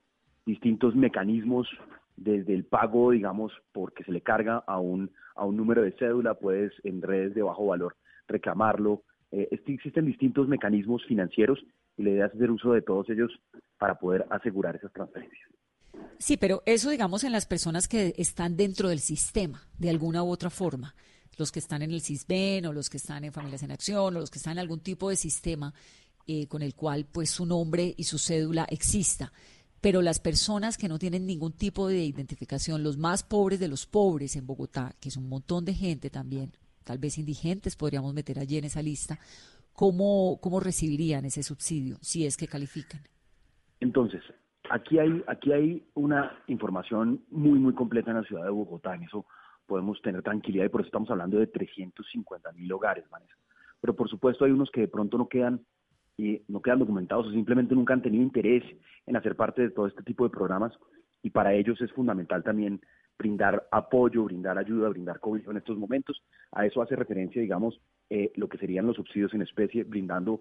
distintos 0.44 0.94
mecanismos 0.94 1.66
desde 2.18 2.52
el 2.52 2.64
pago, 2.64 3.12
digamos, 3.12 3.50
porque 3.72 4.04
se 4.04 4.12
le 4.12 4.20
carga 4.20 4.62
a 4.66 4.78
un, 4.78 5.10
a 5.36 5.46
un 5.46 5.56
número 5.56 5.80
de 5.80 5.92
cédula, 5.92 6.34
puedes 6.34 6.74
en 6.84 7.00
redes 7.00 7.34
de 7.34 7.40
bajo 7.40 7.64
valor 7.64 7.96
reclamarlo. 8.26 9.04
Eh, 9.32 9.48
existen 9.50 10.04
distintos 10.04 10.48
mecanismos 10.48 11.02
financieros 11.06 11.64
y 11.98 12.04
la 12.04 12.10
idea 12.10 12.26
hacer 12.26 12.50
uso 12.50 12.72
de 12.72 12.82
todos 12.82 13.10
ellos 13.10 13.30
para 13.78 13.98
poder 13.98 14.24
asegurar 14.30 14.76
esas 14.76 14.92
transferencias. 14.92 15.50
Sí, 16.18 16.36
pero 16.36 16.62
eso 16.64 16.90
digamos 16.90 17.24
en 17.24 17.32
las 17.32 17.46
personas 17.46 17.88
que 17.88 18.14
están 18.16 18.56
dentro 18.56 18.88
del 18.88 19.00
sistema, 19.00 19.68
de 19.78 19.90
alguna 19.90 20.22
u 20.22 20.30
otra 20.30 20.50
forma, 20.50 20.94
los 21.36 21.52
que 21.52 21.58
están 21.58 21.82
en 21.82 21.90
el 21.90 22.00
CISBEN 22.00 22.66
o 22.66 22.72
los 22.72 22.88
que 22.88 22.96
están 22.96 23.24
en 23.24 23.32
Familias 23.32 23.62
en 23.62 23.70
Acción 23.70 24.16
o 24.16 24.20
los 24.20 24.30
que 24.30 24.38
están 24.38 24.52
en 24.52 24.58
algún 24.60 24.80
tipo 24.80 25.10
de 25.10 25.16
sistema 25.16 25.74
eh, 26.26 26.46
con 26.46 26.62
el 26.62 26.74
cual 26.74 27.06
pues 27.10 27.30
su 27.30 27.46
nombre 27.46 27.94
y 27.96 28.04
su 28.04 28.18
cédula 28.18 28.66
exista. 28.70 29.32
Pero 29.80 30.02
las 30.02 30.18
personas 30.18 30.76
que 30.76 30.88
no 30.88 30.98
tienen 30.98 31.24
ningún 31.24 31.52
tipo 31.52 31.86
de 31.86 32.04
identificación, 32.04 32.82
los 32.82 32.98
más 32.98 33.22
pobres 33.22 33.60
de 33.60 33.68
los 33.68 33.86
pobres 33.86 34.34
en 34.34 34.46
Bogotá, 34.46 34.94
que 35.00 35.08
es 35.08 35.16
un 35.16 35.28
montón 35.28 35.64
de 35.64 35.74
gente 35.74 36.10
también, 36.10 36.52
tal 36.82 36.98
vez 36.98 37.16
indigentes 37.16 37.76
podríamos 37.76 38.12
meter 38.12 38.40
allí 38.40 38.58
en 38.58 38.64
esa 38.64 38.82
lista, 38.82 39.20
¿cómo, 39.78 40.40
cómo 40.40 40.58
recibirían 40.58 41.24
ese 41.24 41.44
subsidio 41.44 41.98
si 42.00 42.26
es 42.26 42.36
que 42.36 42.48
califican? 42.48 43.00
Entonces, 43.78 44.22
aquí 44.70 44.98
hay, 44.98 45.22
aquí 45.28 45.52
hay 45.52 45.86
una 45.94 46.42
información 46.48 47.22
muy, 47.30 47.60
muy 47.60 47.72
completa 47.74 48.10
en 48.10 48.16
la 48.16 48.24
ciudad 48.24 48.42
de 48.42 48.50
Bogotá, 48.50 48.96
en 48.96 49.04
eso 49.04 49.24
podemos 49.66 50.02
tener 50.02 50.22
tranquilidad 50.22 50.64
y 50.64 50.68
por 50.68 50.80
eso 50.80 50.88
estamos 50.88 51.08
hablando 51.10 51.38
de 51.38 51.46
350 51.46 52.50
mil 52.52 52.72
hogares, 52.72 53.08
Vanessa. 53.08 53.36
Pero 53.80 53.94
por 53.94 54.10
supuesto 54.10 54.44
hay 54.44 54.50
unos 54.50 54.68
que 54.72 54.80
de 54.80 54.88
pronto 54.88 55.16
no 55.16 55.28
quedan 55.28 55.60
y 56.16 56.42
no 56.48 56.60
quedan 56.60 56.80
documentados 56.80 57.28
o 57.28 57.30
simplemente 57.30 57.76
nunca 57.76 57.94
han 57.94 58.02
tenido 58.02 58.24
interés 58.24 58.64
en 59.06 59.16
hacer 59.16 59.36
parte 59.36 59.62
de 59.62 59.70
todo 59.70 59.86
este 59.86 60.02
tipo 60.02 60.24
de 60.24 60.30
programas 60.30 60.72
y 61.22 61.30
para 61.30 61.54
ellos 61.54 61.80
es 61.80 61.92
fundamental 61.92 62.42
también 62.42 62.80
brindar 63.16 63.68
apoyo, 63.70 64.24
brindar 64.24 64.58
ayuda, 64.58 64.88
brindar 64.88 65.20
cobijo 65.20 65.52
en 65.52 65.58
estos 65.58 65.78
momentos. 65.78 66.20
A 66.50 66.66
eso 66.66 66.82
hace 66.82 66.96
referencia, 66.96 67.40
digamos, 67.40 67.80
eh, 68.10 68.32
lo 68.36 68.48
que 68.48 68.58
serían 68.58 68.86
los 68.86 68.96
subsidios 68.96 69.34
en 69.34 69.42
especie, 69.42 69.84
brindando 69.84 70.40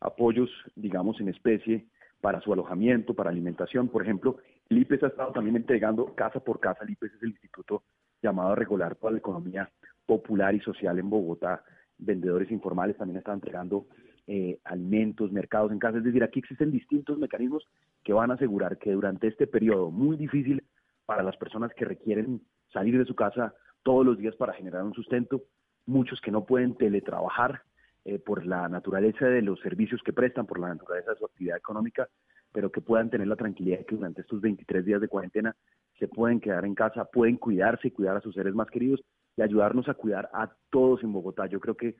apoyos, 0.00 0.50
digamos, 0.74 1.20
en 1.20 1.28
especie 1.28 1.86
para 2.20 2.40
su 2.40 2.52
alojamiento, 2.52 3.14
para 3.14 3.30
alimentación. 3.30 3.88
Por 3.88 4.02
ejemplo, 4.02 4.38
el 4.68 4.78
IPES 4.78 5.04
ha 5.04 5.08
estado 5.08 5.32
también 5.32 5.56
entregando 5.56 6.14
casa 6.14 6.40
por 6.40 6.60
casa. 6.60 6.84
El 6.84 6.90
IPES 6.90 7.14
es 7.14 7.22
el 7.22 7.30
instituto 7.30 7.84
llamado 8.22 8.52
a 8.52 8.56
regular 8.56 8.96
para 8.96 9.12
la 9.12 9.18
economía 9.18 9.70
popular 10.06 10.54
y 10.54 10.60
social 10.60 10.98
en 10.98 11.10
Bogotá. 11.10 11.64
Vendedores 11.98 12.50
informales 12.50 12.96
también 12.96 13.18
están 13.18 13.34
entregando 13.34 13.86
eh, 14.26 14.58
alimentos, 14.64 15.32
mercados 15.32 15.72
en 15.72 15.78
casa. 15.78 15.98
Es 15.98 16.04
decir, 16.04 16.22
aquí 16.22 16.40
existen 16.40 16.70
distintos 16.70 17.18
mecanismos 17.18 17.66
que 18.04 18.12
van 18.12 18.30
a 18.30 18.34
asegurar 18.34 18.78
que 18.78 18.92
durante 18.92 19.28
este 19.28 19.46
periodo 19.46 19.90
muy 19.90 20.16
difícil 20.16 20.62
para 21.06 21.22
las 21.22 21.36
personas 21.36 21.72
que 21.74 21.84
requieren 21.84 22.42
salir 22.72 22.98
de 22.98 23.04
su 23.04 23.14
casa 23.14 23.54
todos 23.82 24.04
los 24.04 24.18
días 24.18 24.36
para 24.36 24.52
generar 24.52 24.84
un 24.84 24.92
sustento, 24.92 25.44
muchos 25.88 26.20
que 26.20 26.30
no 26.30 26.44
pueden 26.44 26.74
teletrabajar 26.76 27.62
eh, 28.04 28.18
por 28.18 28.46
la 28.46 28.68
naturaleza 28.68 29.26
de 29.26 29.42
los 29.42 29.58
servicios 29.60 30.02
que 30.02 30.12
prestan, 30.12 30.46
por 30.46 30.60
la 30.60 30.68
naturaleza 30.68 31.12
de 31.12 31.18
su 31.18 31.24
actividad 31.24 31.56
económica, 31.56 32.08
pero 32.52 32.70
que 32.70 32.80
puedan 32.80 33.10
tener 33.10 33.26
la 33.26 33.36
tranquilidad 33.36 33.78
de 33.78 33.86
que 33.86 33.96
durante 33.96 34.20
estos 34.20 34.40
23 34.40 34.84
días 34.84 35.00
de 35.00 35.08
cuarentena 35.08 35.56
se 35.98 36.06
pueden 36.06 36.40
quedar 36.40 36.64
en 36.64 36.74
casa, 36.74 37.06
pueden 37.06 37.36
cuidarse 37.36 37.88
y 37.88 37.90
cuidar 37.90 38.16
a 38.16 38.20
sus 38.20 38.34
seres 38.34 38.54
más 38.54 38.68
queridos 38.68 39.02
y 39.36 39.42
ayudarnos 39.42 39.88
a 39.88 39.94
cuidar 39.94 40.30
a 40.32 40.52
todos 40.70 41.02
en 41.02 41.12
Bogotá. 41.12 41.46
Yo 41.46 41.58
creo 41.58 41.76
que 41.76 41.96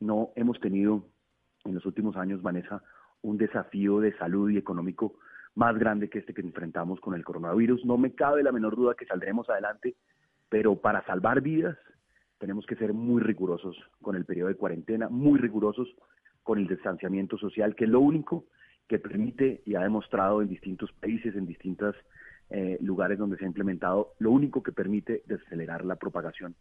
no 0.00 0.30
hemos 0.36 0.58
tenido 0.60 1.04
en 1.64 1.74
los 1.74 1.84
últimos 1.86 2.16
años, 2.16 2.40
Vanessa, 2.42 2.82
un 3.22 3.36
desafío 3.36 4.00
de 4.00 4.16
salud 4.16 4.50
y 4.50 4.58
económico 4.58 5.16
más 5.54 5.76
grande 5.78 6.08
que 6.08 6.18
este 6.18 6.34
que 6.34 6.42
enfrentamos 6.42 7.00
con 7.00 7.14
el 7.14 7.24
coronavirus. 7.24 7.84
No 7.84 7.96
me 7.96 8.14
cabe 8.14 8.42
la 8.42 8.52
menor 8.52 8.76
duda 8.76 8.94
que 8.94 9.06
saldremos 9.06 9.48
adelante, 9.48 9.96
pero 10.48 10.76
para 10.76 11.04
salvar 11.06 11.40
vidas 11.40 11.76
tenemos 12.38 12.66
que 12.66 12.76
ser 12.76 12.92
muy 12.92 13.22
rigurosos 13.22 13.76
con 14.02 14.16
el 14.16 14.24
periodo 14.24 14.48
de 14.48 14.56
cuarentena, 14.56 15.08
muy 15.08 15.38
rigurosos 15.38 15.88
con 16.42 16.58
el 16.58 16.66
distanciamiento 16.66 17.38
social, 17.38 17.74
que 17.74 17.84
es 17.84 17.90
lo 17.90 18.00
único 18.00 18.46
que 18.88 18.98
permite 18.98 19.62
y 19.64 19.74
ha 19.76 19.80
demostrado 19.80 20.42
en 20.42 20.48
distintos 20.48 20.92
países, 20.92 21.34
en 21.34 21.46
distintos 21.46 21.96
eh, 22.50 22.76
lugares 22.80 23.18
donde 23.18 23.38
se 23.38 23.44
ha 23.44 23.48
implementado, 23.48 24.12
lo 24.18 24.30
único 24.30 24.62
que 24.62 24.72
permite 24.72 25.22
desacelerar 25.26 25.84
la 25.84 25.96
propagación 25.96 26.54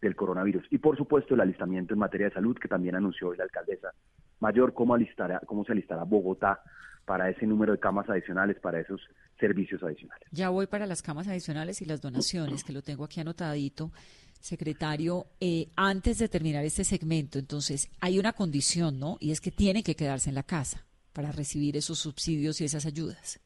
del 0.00 0.16
coronavirus. 0.16 0.66
Y 0.70 0.78
por 0.78 0.96
supuesto 0.96 1.34
el 1.34 1.40
alistamiento 1.40 1.94
en 1.94 2.00
materia 2.00 2.28
de 2.28 2.34
salud 2.34 2.56
que 2.58 2.68
también 2.68 2.96
anunció 2.96 3.28
hoy 3.28 3.36
la 3.36 3.44
alcaldesa 3.44 3.92
Mayor, 4.40 4.72
cómo, 4.72 4.94
alistará, 4.94 5.40
cómo 5.46 5.64
se 5.64 5.72
alistará 5.72 6.02
Bogotá 6.04 6.62
para 7.04 7.28
ese 7.28 7.46
número 7.46 7.72
de 7.72 7.78
camas 7.78 8.08
adicionales, 8.08 8.58
para 8.58 8.80
esos 8.80 9.00
servicios 9.38 9.82
adicionales. 9.82 10.26
Ya 10.32 10.48
voy 10.48 10.66
para 10.66 10.86
las 10.86 11.02
camas 11.02 11.28
adicionales 11.28 11.82
y 11.82 11.84
las 11.84 12.00
donaciones, 12.00 12.64
que 12.64 12.72
lo 12.72 12.82
tengo 12.82 13.04
aquí 13.04 13.20
anotadito. 13.20 13.90
Secretario, 14.40 15.26
eh, 15.40 15.68
antes 15.76 16.18
de 16.18 16.28
terminar 16.28 16.64
este 16.64 16.84
segmento, 16.84 17.38
entonces, 17.38 17.90
hay 18.00 18.18
una 18.18 18.32
condición, 18.32 18.98
¿no? 18.98 19.16
Y 19.20 19.30
es 19.30 19.40
que 19.40 19.50
tiene 19.50 19.82
que 19.82 19.94
quedarse 19.94 20.30
en 20.30 20.34
la 20.34 20.42
casa 20.42 20.86
para 21.12 21.30
recibir 21.30 21.76
esos 21.76 21.98
subsidios 21.98 22.60
y 22.60 22.64
esas 22.64 22.86
ayudas. 22.86 23.40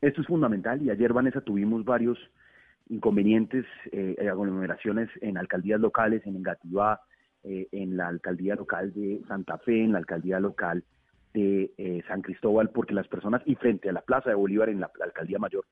Esto 0.00 0.20
es 0.20 0.26
fundamental 0.26 0.82
y 0.82 0.90
ayer, 0.90 1.12
Vanessa, 1.12 1.40
tuvimos 1.40 1.84
varios 1.84 2.18
inconvenientes, 2.88 3.64
eh, 3.92 4.16
aglomeraciones 4.30 5.08
en 5.20 5.38
alcaldías 5.38 5.80
locales, 5.80 6.26
en 6.26 6.36
Engativá, 6.36 7.00
eh, 7.48 7.68
en 7.70 7.96
la 7.96 8.08
alcaldía 8.08 8.56
local 8.56 8.92
de 8.92 9.22
Santa 9.28 9.58
Fe, 9.58 9.84
en 9.84 9.92
la 9.92 9.98
alcaldía 9.98 10.40
local 10.40 10.82
de 11.32 11.70
eh, 11.78 12.02
San 12.08 12.20
Cristóbal, 12.20 12.70
porque 12.70 12.92
las 12.92 13.06
personas, 13.06 13.40
y 13.46 13.54
frente 13.54 13.88
a 13.88 13.92
la 13.92 14.00
Plaza 14.00 14.30
de 14.30 14.34
Bolívar 14.34 14.68
en 14.68 14.80
la, 14.80 14.90
alcaldía 15.00 15.38
mayor, 15.38 15.64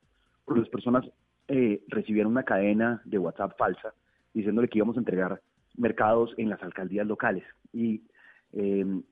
porque 0.44 0.61
las 0.61 0.68
personas 0.68 1.04
eh, 1.49 1.82
recibieron 1.88 2.30
una 2.30 2.44
cadena 2.44 3.02
de 3.04 3.18
WhatsApp 3.18 3.58
falsa 3.58 3.92
diciéndole 4.35 4.69
que 4.69 4.79
íbamos 4.79 4.97
a 4.97 5.00
entregar 5.00 5.41
mercados 5.76 6.35
en 6.37 6.50
las 6.50 6.62
alcaldías 6.62 7.07
locales. 7.07 7.45
Y 7.73 8.03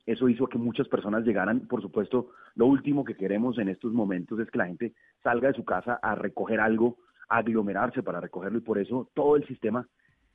eso 0.07 0.29
hizo 0.29 0.47
que 0.47 0.57
muchas 0.57 0.87
personas 0.87 1.25
llegaran, 1.25 1.67
por 1.67 1.83
supuesto, 1.83 2.31
lo 2.55 2.67
último 2.67 3.05
que 3.05 3.17
queremos 3.17 3.59
en 3.59 3.71
estos 3.71 3.93
momentos 3.93 4.39
es 4.39 4.49
que 4.49 4.59
la 4.59 4.67
gente 4.67 4.93
salga 5.21 5.49
de 5.49 5.55
su 5.55 5.65
casa 5.65 5.99
a 6.01 6.15
recoger 6.15 6.61
algo 6.61 6.97
aglomerarse 7.33 8.03
para 8.03 8.21
recogerlo 8.21 8.59
y 8.59 8.63
por 8.63 8.79
eso 8.79 9.11
todo 9.15 9.37
el 9.37 9.47
sistema 9.47 9.87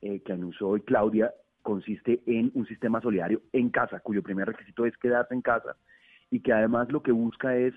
eh, 0.02 0.20
que 0.20 0.32
anunció 0.32 0.68
hoy 0.68 0.80
Claudia 0.80 1.32
consiste 1.62 2.20
en 2.26 2.50
un 2.54 2.66
sistema 2.66 3.00
solidario 3.00 3.42
en 3.52 3.70
casa, 3.70 4.00
cuyo 4.00 4.22
primer 4.22 4.48
requisito 4.48 4.84
es 4.84 4.96
quedarse 4.96 5.34
en 5.34 5.42
casa 5.42 5.76
y 6.30 6.40
que 6.40 6.52
además 6.52 6.90
lo 6.90 7.02
que 7.02 7.12
busca 7.12 7.56
es 7.56 7.74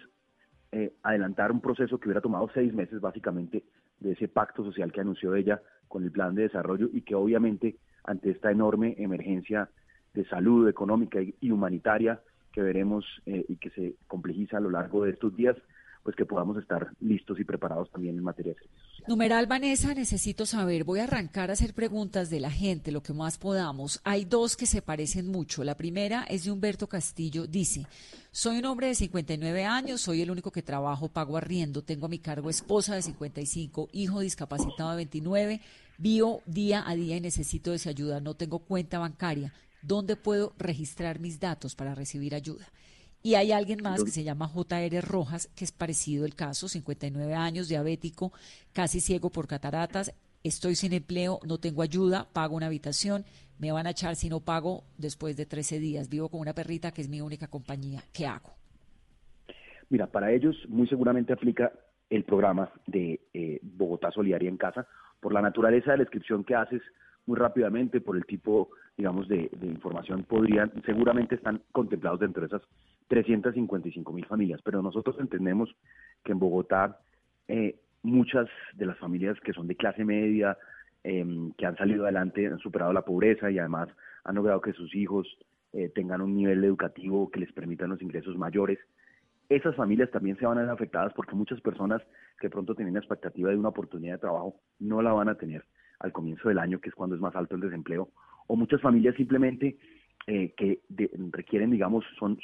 eh, 0.72 0.94
adelantar 1.04 1.52
un 1.52 1.62
proceso 1.62 2.00
que 2.00 2.08
hubiera 2.08 2.22
tomado 2.22 2.50
seis 2.54 2.74
meses 2.74 3.00
básicamente 3.00 3.64
de 4.02 4.12
ese 4.12 4.28
pacto 4.28 4.64
social 4.64 4.92
que 4.92 5.02
anunció 5.02 5.36
ella 5.36 5.62
con 5.88 6.04
el 6.04 6.12
plan 6.12 6.36
de 6.36 6.44
desarrollo 6.44 6.90
y 6.92 7.02
que 7.02 7.16
obviamente 7.16 7.78
ante 8.04 8.32
esta 8.32 8.52
enorme 8.52 8.96
emergencia 8.98 9.70
de 10.14 10.26
salud 10.26 10.68
económica 10.68 11.20
y, 11.22 11.52
humanitaria 11.52 12.20
que 12.52 12.62
veremos 12.62 13.06
eh, 13.26 13.46
y 13.48 13.56
que 13.58 13.70
se 13.70 13.96
complejiza 14.08 14.58
a 14.58 14.62
lo 14.62 14.70
largo 14.70 15.06
de 15.06 15.12
estos 15.12 15.36
días, 15.36 15.56
pues 16.04 16.16
que 16.16 16.26
podamos 16.26 16.58
estar 16.58 16.92
listos 17.00 17.40
y 17.40 17.44
preparados 17.44 17.90
también 17.92 18.18
en 18.18 18.24
materia 18.24 18.54
de 18.54 18.60
servicios. 18.60 18.92
Numeral 19.08 19.48
Vanessa, 19.48 19.94
necesito 19.94 20.46
saber, 20.46 20.84
voy 20.84 21.00
a 21.00 21.06
arrancar 21.06 21.50
a 21.50 21.54
hacer 21.54 21.74
preguntas 21.74 22.30
de 22.30 22.40
la 22.40 22.52
gente, 22.52 22.92
lo 22.92 23.02
que 23.02 23.14
más 23.14 23.38
podamos. 23.38 24.00
Hay 24.04 24.26
dos 24.26 24.56
que 24.56 24.68
se 24.68 24.82
parecen 24.82 25.28
mucho. 25.28 25.64
La 25.64 25.76
primera 25.76 26.24
es 26.24 26.44
de 26.44 26.52
Humberto 26.52 26.88
Castillo, 26.88 27.48
dice, 27.48 27.88
soy 28.32 28.60
un 28.60 28.66
hombre 28.66 28.88
de 28.88 28.96
59 28.96 29.66
años, 29.66 30.02
soy 30.02 30.22
el 30.22 30.30
único 30.30 30.52
que 30.52 30.62
trabajo, 30.62 31.10
pago 31.10 31.38
arriendo, 31.38 31.84
tengo 31.84 32.06
a 32.06 32.10
mi 32.10 32.20
cargo 32.20 32.50
esposa 32.50 32.96
de 32.96 33.02
55, 33.02 33.90
hijo 33.92 34.20
discapacitado 34.20 34.92
de 34.92 34.98
29, 34.98 35.62
vivo 35.98 36.42
día 36.46 36.84
a 36.88 36.96
día 36.96 37.18
y 37.18 37.22
necesito 37.22 37.74
esa 37.74 37.90
ayuda, 37.90 38.20
no 38.20 38.36
tengo 38.36 38.60
cuenta 38.60 39.00
bancaria. 39.00 39.54
¿Dónde 39.82 40.16
puedo 40.16 40.54
registrar 40.60 41.20
mis 41.20 41.40
datos 41.40 41.76
para 41.76 41.96
recibir 41.96 42.36
ayuda? 42.36 42.68
Y 43.24 43.36
hay 43.36 43.52
alguien 43.52 43.80
más 43.84 44.04
que 44.04 44.10
se 44.10 44.24
llama 44.24 44.48
JR 44.48 45.02
Rojas, 45.02 45.48
que 45.56 45.64
es 45.64 45.72
parecido 45.72 46.26
el 46.26 46.36
caso, 46.36 46.68
59 46.68 47.34
años, 47.36 47.68
diabético, 47.68 48.32
casi 48.74 49.00
ciego 49.00 49.30
por 49.30 49.48
cataratas, 49.48 50.14
estoy 50.44 50.76
sin 50.76 50.94
empleo, 50.94 51.40
no 51.48 51.60
tengo 51.60 51.84
ayuda, 51.84 52.28
pago 52.34 52.56
una 52.56 52.66
habitación, 52.66 53.24
me 53.60 53.72
van 53.72 53.86
a 53.86 53.92
echar 53.92 54.16
si 54.16 54.28
no 54.28 54.40
pago 54.40 54.84
después 54.98 55.38
de 55.38 55.46
13 55.46 55.80
días, 55.80 56.10
vivo 56.10 56.30
con 56.30 56.40
una 56.40 56.54
perrita 56.54 56.92
que 56.92 57.02
es 57.02 57.10
mi 57.10 57.22
única 57.22 57.48
compañía, 57.48 58.02
¿qué 58.12 58.26
hago? 58.26 58.50
Mira, 59.90 60.08
para 60.08 60.32
ellos 60.32 60.56
muy 60.68 60.88
seguramente 60.88 61.34
aplica 61.34 61.72
el 62.10 62.24
programa 62.24 62.72
de 62.88 63.20
eh, 63.34 63.60
Bogotá 63.62 64.10
Solidaria 64.12 64.50
en 64.50 64.58
Casa, 64.58 64.88
por 65.20 65.32
la 65.32 65.42
naturaleza 65.42 65.92
de 65.92 65.98
la 65.98 66.04
inscripción 66.04 66.44
que 66.44 66.56
haces 66.56 66.82
muy 67.28 67.38
rápidamente, 67.38 68.02
por 68.02 68.18
el 68.18 68.26
tipo, 68.26 68.72
digamos, 68.98 69.28
de, 69.28 69.50
de 69.54 69.68
información, 69.68 70.24
podrían, 70.24 70.72
seguramente 70.86 71.36
están 71.36 71.62
contemplados 71.72 72.20
dentro 72.20 72.42
de 72.42 72.48
esas 72.48 72.64
355 73.12 74.14
mil 74.14 74.26
familias, 74.26 74.62
pero 74.64 74.82
nosotros 74.82 75.18
entendemos 75.20 75.70
que 76.24 76.32
en 76.32 76.40
Bogotá 76.40 76.98
eh, 77.50 77.76
muchas 78.04 78.48
de 78.74 78.86
las 78.86 78.98
familias 79.00 79.38
que 79.42 79.52
son 79.52 79.68
de 79.68 79.76
clase 79.76 80.06
media, 80.06 80.58
em, 81.04 81.52
que 81.58 81.66
han 81.66 81.76
salido 81.76 82.06
adelante, 82.06 82.48
han 82.48 82.60
superado 82.60 82.94
la 82.94 83.02
pobreza 83.02 83.52
y 83.52 83.60
además 83.60 83.90
han 84.24 84.36
logrado 84.36 84.62
que 84.62 84.72
sus 84.72 84.96
hijos 84.96 85.28
eh, 85.74 85.92
tengan 85.94 86.22
un 86.22 86.38
nivel 86.38 86.64
educativo 86.64 87.30
que 87.30 87.42
les 87.42 87.52
permita 87.52 87.86
los 87.86 88.02
ingresos 88.02 88.38
mayores. 88.38 88.80
Esas 89.50 89.76
familias 89.76 90.10
también 90.10 90.38
se 90.38 90.46
van 90.46 90.60
a 90.60 90.62
ver 90.62 90.70
afectadas 90.70 91.12
porque 91.14 91.36
muchas 91.36 91.60
personas 91.60 92.02
que 92.40 92.50
pronto 92.50 92.76
tienen 92.76 92.94
la 92.94 93.02
expectativa 93.02 93.50
de 93.50 93.58
una 93.58 93.70
oportunidad 93.70 94.14
de 94.14 94.20
trabajo 94.20 94.56
no 94.80 95.02
la 95.02 95.12
van 95.12 95.28
a 95.28 95.36
tener 95.36 95.66
al 96.00 96.14
comienzo 96.14 96.48
del 96.48 96.60
año, 96.60 96.80
que 96.80 96.88
es 96.88 96.96
cuando 96.96 97.18
es 97.18 97.22
más 97.22 97.36
alto 97.36 97.56
el 97.56 97.62
desempleo, 97.62 98.08
o 98.48 98.56
muchas 98.56 98.80
familias 98.80 99.18
simplemente 99.18 99.78
eh, 100.28 100.54
que 100.56 100.80
requieren, 101.34 101.72
digamos, 101.72 102.06
son 102.18 102.40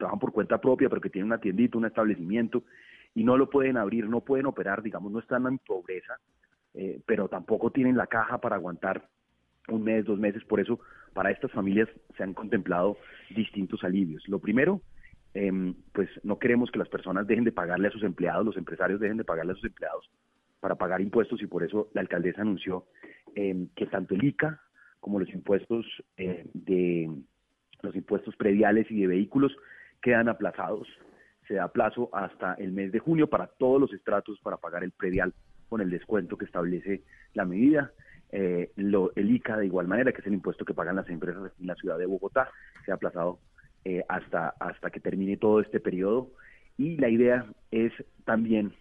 trabajan 0.00 0.18
por 0.18 0.32
cuenta 0.32 0.60
propia, 0.60 0.88
pero 0.88 1.00
que 1.00 1.10
tienen 1.10 1.26
una 1.26 1.40
tiendita, 1.40 1.78
un 1.78 1.86
establecimiento, 1.86 2.64
y 3.14 3.22
no 3.22 3.36
lo 3.36 3.48
pueden 3.48 3.76
abrir, 3.76 4.08
no 4.08 4.22
pueden 4.22 4.46
operar, 4.46 4.82
digamos, 4.82 5.12
no 5.12 5.20
están 5.20 5.46
en 5.46 5.58
pobreza, 5.58 6.18
eh, 6.74 7.00
pero 7.06 7.28
tampoco 7.28 7.70
tienen 7.70 7.96
la 7.96 8.06
caja 8.06 8.40
para 8.40 8.56
aguantar 8.56 9.08
un 9.68 9.84
mes, 9.84 10.04
dos 10.04 10.18
meses. 10.18 10.42
Por 10.44 10.60
eso, 10.60 10.80
para 11.12 11.30
estas 11.30 11.52
familias 11.52 11.88
se 12.16 12.22
han 12.22 12.34
contemplado 12.34 12.96
distintos 13.34 13.84
alivios. 13.84 14.26
Lo 14.28 14.38
primero, 14.38 14.80
em, 15.34 15.74
pues 15.92 16.08
no 16.22 16.38
queremos 16.38 16.70
que 16.70 16.78
las 16.78 16.88
personas 16.88 17.26
dejen 17.26 17.44
de 17.44 17.52
pagarle 17.52 17.88
a 17.88 17.92
sus 17.92 18.02
empleados, 18.02 18.44
los 18.44 18.56
empresarios 18.56 19.00
dejen 19.00 19.16
de 19.16 19.24
pagarle 19.24 19.52
a 19.52 19.56
sus 19.56 19.64
empleados 19.64 20.10
para 20.60 20.76
pagar 20.76 21.00
impuestos 21.00 21.42
y 21.42 21.46
por 21.46 21.62
eso 21.62 21.88
la 21.94 22.02
alcaldesa 22.02 22.42
anunció 22.42 22.86
em, 23.34 23.68
que 23.74 23.86
tanto 23.86 24.14
el 24.14 24.24
ICA 24.24 24.60
como 25.00 25.18
los 25.18 25.30
impuestos 25.30 25.86
eh, 26.16 26.44
de 26.52 27.10
los 27.82 27.96
impuestos 27.96 28.36
prediales 28.36 28.90
y 28.90 29.00
de 29.00 29.06
vehículos 29.06 29.56
quedan 30.00 30.28
aplazados. 30.28 30.88
Se 31.46 31.54
da 31.54 31.68
plazo 31.68 32.08
hasta 32.12 32.54
el 32.54 32.72
mes 32.72 32.92
de 32.92 32.98
junio 32.98 33.28
para 33.28 33.46
todos 33.46 33.80
los 33.80 33.92
estratos 33.92 34.38
para 34.40 34.56
pagar 34.56 34.84
el 34.84 34.92
predial 34.92 35.34
con 35.68 35.80
el 35.80 35.90
descuento 35.90 36.36
que 36.36 36.44
establece 36.44 37.02
la 37.34 37.44
medida. 37.44 37.92
Eh, 38.32 38.70
lo, 38.76 39.12
el 39.16 39.30
ICA, 39.30 39.56
de 39.56 39.66
igual 39.66 39.88
manera, 39.88 40.12
que 40.12 40.20
es 40.20 40.26
el 40.26 40.34
impuesto 40.34 40.64
que 40.64 40.74
pagan 40.74 40.96
las 40.96 41.08
empresas 41.08 41.52
en 41.58 41.66
la 41.66 41.74
ciudad 41.74 41.98
de 41.98 42.06
Bogotá, 42.06 42.48
se 42.84 42.92
ha 42.92 42.94
aplazado 42.94 43.40
eh, 43.84 44.04
hasta, 44.08 44.50
hasta 44.60 44.90
que 44.90 45.00
termine 45.00 45.36
todo 45.36 45.60
este 45.60 45.80
periodo. 45.80 46.30
Y 46.76 46.96
la 46.96 47.08
idea 47.08 47.46
es 47.70 47.92
también, 48.24 48.72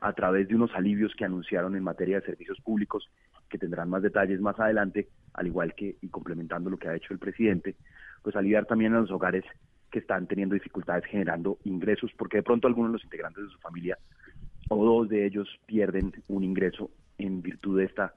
a 0.00 0.12
través 0.12 0.48
de 0.48 0.54
unos 0.54 0.74
alivios 0.74 1.14
que 1.16 1.24
anunciaron 1.24 1.76
en 1.76 1.82
materia 1.82 2.20
de 2.20 2.26
servicios 2.26 2.60
públicos, 2.60 3.10
que 3.48 3.58
tendrán 3.58 3.90
más 3.90 4.02
detalles 4.02 4.40
más 4.40 4.58
adelante, 4.58 5.08
al 5.34 5.46
igual 5.46 5.74
que 5.74 5.96
y 6.00 6.08
complementando 6.08 6.70
lo 6.70 6.78
que 6.78 6.88
ha 6.88 6.96
hecho 6.96 7.12
el 7.12 7.18
presidente, 7.18 7.76
pues 8.22 8.34
aliviar 8.36 8.66
también 8.66 8.94
a 8.94 9.00
los 9.00 9.10
hogares 9.10 9.44
que 9.94 10.00
están 10.00 10.26
teniendo 10.26 10.54
dificultades 10.56 11.04
generando 11.04 11.56
ingresos, 11.62 12.10
porque 12.18 12.38
de 12.38 12.42
pronto 12.42 12.66
algunos 12.66 12.90
de 12.90 12.94
los 12.94 13.04
integrantes 13.04 13.44
de 13.44 13.50
su 13.50 13.58
familia 13.60 13.96
o 14.68 14.84
dos 14.84 15.08
de 15.08 15.24
ellos 15.24 15.48
pierden 15.66 16.12
un 16.26 16.42
ingreso 16.42 16.90
en 17.16 17.40
virtud 17.40 17.78
de 17.78 17.84
esta 17.84 18.12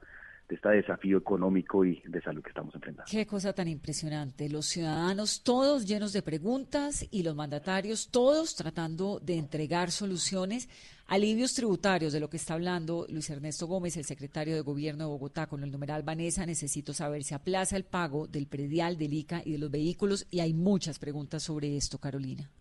de 0.50 0.55
este 0.55 0.69
desafío 0.69 1.17
económico 1.17 1.86
y 1.86 2.01
de 2.07 2.22
salud 2.22 2.41
que 2.41 2.50
estamos 2.50 2.74
enfrentando. 2.74 3.12
Qué 3.12 3.27
cosa 3.27 3.53
tan 3.53 3.67
impresionante. 3.67 4.50
Los 4.50 4.65
ciudadanos 4.65 5.43
todos 5.43 5.86
llenos 5.86 6.13
de 6.13 6.24
preguntas 6.24 7.05
y 7.12 7.22
los 7.22 7.36
mandatarios 7.36 8.10
todos 8.10 8.55
tratando 8.55 9.19
de 9.19 9.38
entregar 9.38 9.91
soluciones, 9.91 10.69
alivios 11.08 11.54
tributarios 11.54 12.14
de 12.14 12.20
lo 12.20 12.30
que 12.30 12.38
está 12.38 12.54
hablando 12.54 13.06
Luis 13.10 13.30
Ernesto 13.30 13.68
Gómez, 13.68 13.98
el 13.98 14.06
secretario 14.06 14.56
de 14.56 14.62
Gobierno 14.62 15.06
de 15.06 15.10
Bogotá, 15.10 15.48
con 15.48 15.64
el 15.64 15.72
numeral 15.72 16.04
Vanessa. 16.04 16.46
Necesito 16.46 16.94
saber 16.94 17.24
si 17.24 17.34
aplaza 17.34 17.78
el 17.78 17.86
pago 17.86 18.28
del 18.28 18.48
predial, 18.48 18.98
del 18.98 19.14
ICA 19.14 19.42
y 19.44 19.54
de 19.54 19.58
los 19.58 19.72
vehículos. 19.72 20.28
Y 20.30 20.42
hay 20.42 20.54
muchas 20.54 21.00
preguntas 21.00 21.44
sobre 21.44 21.76
esto, 21.78 21.98
Carolina 21.98 22.52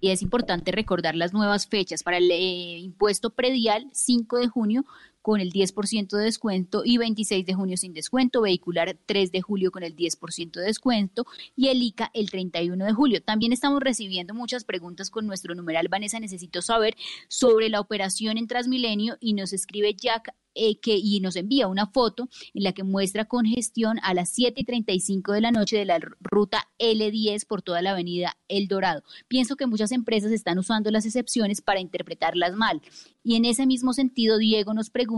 y 0.00 0.10
es 0.10 0.22
importante 0.22 0.72
recordar 0.72 1.16
las 1.16 1.32
nuevas 1.32 1.66
fechas 1.66 2.02
para 2.02 2.18
el 2.18 2.30
eh, 2.30 2.78
impuesto 2.78 3.30
predial 3.30 3.88
5 3.92 4.38
de 4.38 4.48
junio 4.48 4.84
con 5.26 5.40
el 5.40 5.52
10% 5.52 6.16
de 6.16 6.22
descuento 6.22 6.82
y 6.84 6.98
26 6.98 7.44
de 7.44 7.52
junio 7.52 7.76
sin 7.76 7.92
descuento, 7.92 8.42
vehicular 8.42 8.96
3 9.06 9.32
de 9.32 9.42
julio 9.42 9.72
con 9.72 9.82
el 9.82 9.96
10% 9.96 10.52
de 10.52 10.62
descuento 10.62 11.26
y 11.56 11.66
el 11.66 11.82
ICA 11.82 12.12
el 12.14 12.30
31 12.30 12.84
de 12.84 12.92
julio. 12.92 13.20
También 13.20 13.52
estamos 13.52 13.80
recibiendo 13.80 14.34
muchas 14.34 14.62
preguntas 14.62 15.10
con 15.10 15.26
nuestro 15.26 15.56
numeral 15.56 15.88
Vanessa, 15.88 16.20
necesito 16.20 16.62
saber 16.62 16.94
sobre 17.26 17.68
la 17.70 17.80
operación 17.80 18.38
en 18.38 18.46
Transmilenio 18.46 19.16
y 19.18 19.32
nos 19.32 19.52
escribe 19.52 19.94
Jack 19.94 20.32
eh, 20.58 20.80
que, 20.80 20.96
y 20.96 21.20
nos 21.20 21.36
envía 21.36 21.68
una 21.68 21.86
foto 21.86 22.30
en 22.54 22.62
la 22.62 22.72
que 22.72 22.82
muestra 22.82 23.26
congestión 23.26 23.98
a 24.02 24.14
las 24.14 24.30
7 24.30 24.58
y 24.62 24.64
35 24.64 25.32
de 25.32 25.42
la 25.42 25.50
noche 25.50 25.76
de 25.76 25.84
la 25.84 25.98
ruta 25.98 26.66
L10 26.78 27.46
por 27.46 27.60
toda 27.60 27.82
la 27.82 27.90
avenida 27.90 28.38
El 28.48 28.66
Dorado. 28.66 29.02
Pienso 29.28 29.56
que 29.56 29.66
muchas 29.66 29.92
empresas 29.92 30.32
están 30.32 30.58
usando 30.58 30.90
las 30.90 31.04
excepciones 31.04 31.60
para 31.60 31.80
interpretarlas 31.80 32.54
mal. 32.54 32.80
Y 33.22 33.34
en 33.34 33.44
ese 33.44 33.66
mismo 33.66 33.92
sentido, 33.92 34.38
Diego 34.38 34.72
nos 34.72 34.88
pregunta, 34.88 35.15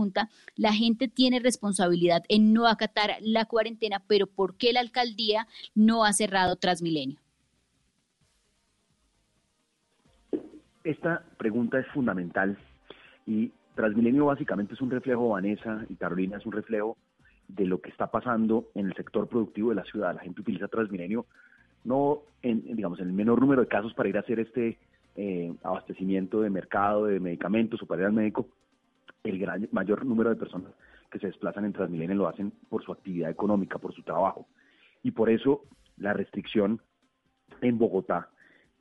la 0.55 0.73
gente 0.73 1.07
tiene 1.07 1.39
responsabilidad 1.39 2.23
en 2.29 2.53
no 2.53 2.67
acatar 2.67 3.11
la 3.21 3.45
cuarentena, 3.45 4.01
pero 4.07 4.27
¿por 4.27 4.55
qué 4.55 4.73
la 4.73 4.79
alcaldía 4.79 5.47
no 5.75 6.05
ha 6.05 6.13
cerrado 6.13 6.55
Transmilenio? 6.55 7.19
Esta 10.83 11.23
pregunta 11.37 11.79
es 11.79 11.87
fundamental 11.87 12.57
y 13.25 13.51
Transmilenio 13.75 14.25
básicamente 14.25 14.73
es 14.73 14.81
un 14.81 14.91
reflejo, 14.91 15.29
Vanessa 15.29 15.85
y 15.89 15.95
Carolina, 15.95 16.37
es 16.37 16.45
un 16.45 16.51
reflejo 16.51 16.97
de 17.47 17.65
lo 17.65 17.81
que 17.81 17.89
está 17.89 18.07
pasando 18.07 18.69
en 18.75 18.87
el 18.87 18.93
sector 18.95 19.27
productivo 19.27 19.69
de 19.69 19.75
la 19.75 19.83
ciudad. 19.83 20.15
La 20.15 20.21
gente 20.21 20.41
utiliza 20.41 20.67
Transmilenio 20.67 21.25
no 21.83 22.23
en, 22.41 22.75
digamos, 22.75 22.99
en 22.99 23.07
el 23.07 23.13
menor 23.13 23.39
número 23.39 23.61
de 23.61 23.67
casos 23.67 23.93
para 23.93 24.09
ir 24.09 24.17
a 24.17 24.21
hacer 24.21 24.39
este 24.39 24.77
eh, 25.15 25.53
abastecimiento 25.63 26.41
de 26.41 26.49
mercado, 26.49 27.05
de 27.05 27.19
medicamentos 27.19 27.81
o 27.81 27.85
para 27.85 28.01
ir 28.01 28.07
al 28.07 28.13
médico. 28.13 28.47
El 29.23 29.39
gran, 29.39 29.67
mayor 29.71 30.05
número 30.05 30.29
de 30.29 30.35
personas 30.35 30.71
que 31.11 31.19
se 31.19 31.27
desplazan 31.27 31.65
en 31.65 31.73
Transmilenio 31.73 32.15
lo 32.15 32.27
hacen 32.27 32.51
por 32.69 32.83
su 32.83 32.91
actividad 32.91 33.29
económica, 33.29 33.79
por 33.79 33.93
su 33.93 34.03
trabajo. 34.03 34.47
Y 35.03 35.11
por 35.11 35.29
eso 35.29 35.65
la 35.97 36.13
restricción 36.13 36.81
en 37.61 37.77
Bogotá 37.77 38.29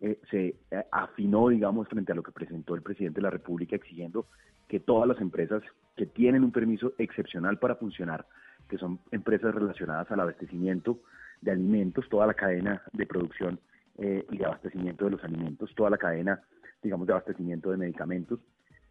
eh, 0.00 0.20
se 0.30 0.56
eh, 0.70 0.84
afinó, 0.92 1.48
digamos, 1.48 1.88
frente 1.88 2.12
a 2.12 2.14
lo 2.14 2.22
que 2.22 2.32
presentó 2.32 2.74
el 2.74 2.82
presidente 2.82 3.16
de 3.18 3.22
la 3.22 3.30
República 3.30 3.76
exigiendo 3.76 4.26
que 4.68 4.80
todas 4.80 5.08
las 5.08 5.20
empresas 5.20 5.62
que 5.96 6.06
tienen 6.06 6.44
un 6.44 6.52
permiso 6.52 6.92
excepcional 6.98 7.58
para 7.58 7.74
funcionar, 7.76 8.26
que 8.68 8.78
son 8.78 9.00
empresas 9.10 9.54
relacionadas 9.54 10.10
al 10.10 10.20
abastecimiento 10.20 11.00
de 11.40 11.52
alimentos, 11.52 12.08
toda 12.08 12.26
la 12.26 12.34
cadena 12.34 12.82
de 12.92 13.06
producción 13.06 13.58
eh, 13.96 14.24
y 14.30 14.36
de 14.36 14.44
abastecimiento 14.44 15.06
de 15.06 15.12
los 15.12 15.24
alimentos, 15.24 15.74
toda 15.74 15.90
la 15.90 15.98
cadena, 15.98 16.42
digamos, 16.82 17.06
de 17.06 17.14
abastecimiento 17.14 17.70
de 17.70 17.78
medicamentos, 17.78 18.38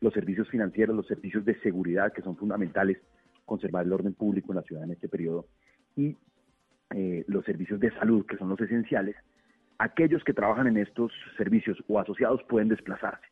los 0.01 0.13
servicios 0.13 0.49
financieros, 0.49 0.95
los 0.95 1.07
servicios 1.07 1.43
de 1.45 1.59
seguridad, 1.61 2.13
que 2.13 2.21
son 2.21 2.35
fundamentales, 2.35 2.97
conservar 3.45 3.85
el 3.85 3.93
orden 3.93 4.13
público 4.13 4.51
en 4.51 4.57
la 4.57 4.63
ciudad 4.63 4.83
en 4.83 4.91
este 4.91 5.09
periodo, 5.09 5.45
y 5.95 6.15
eh, 6.91 7.23
los 7.27 7.45
servicios 7.45 7.79
de 7.79 7.91
salud, 7.91 8.25
que 8.25 8.37
son 8.37 8.49
los 8.49 8.59
esenciales, 8.59 9.15
aquellos 9.79 10.23
que 10.23 10.33
trabajan 10.33 10.67
en 10.67 10.77
estos 10.77 11.11
servicios 11.37 11.77
o 11.87 11.99
asociados 11.99 12.43
pueden 12.43 12.67
desplazarse 12.67 13.27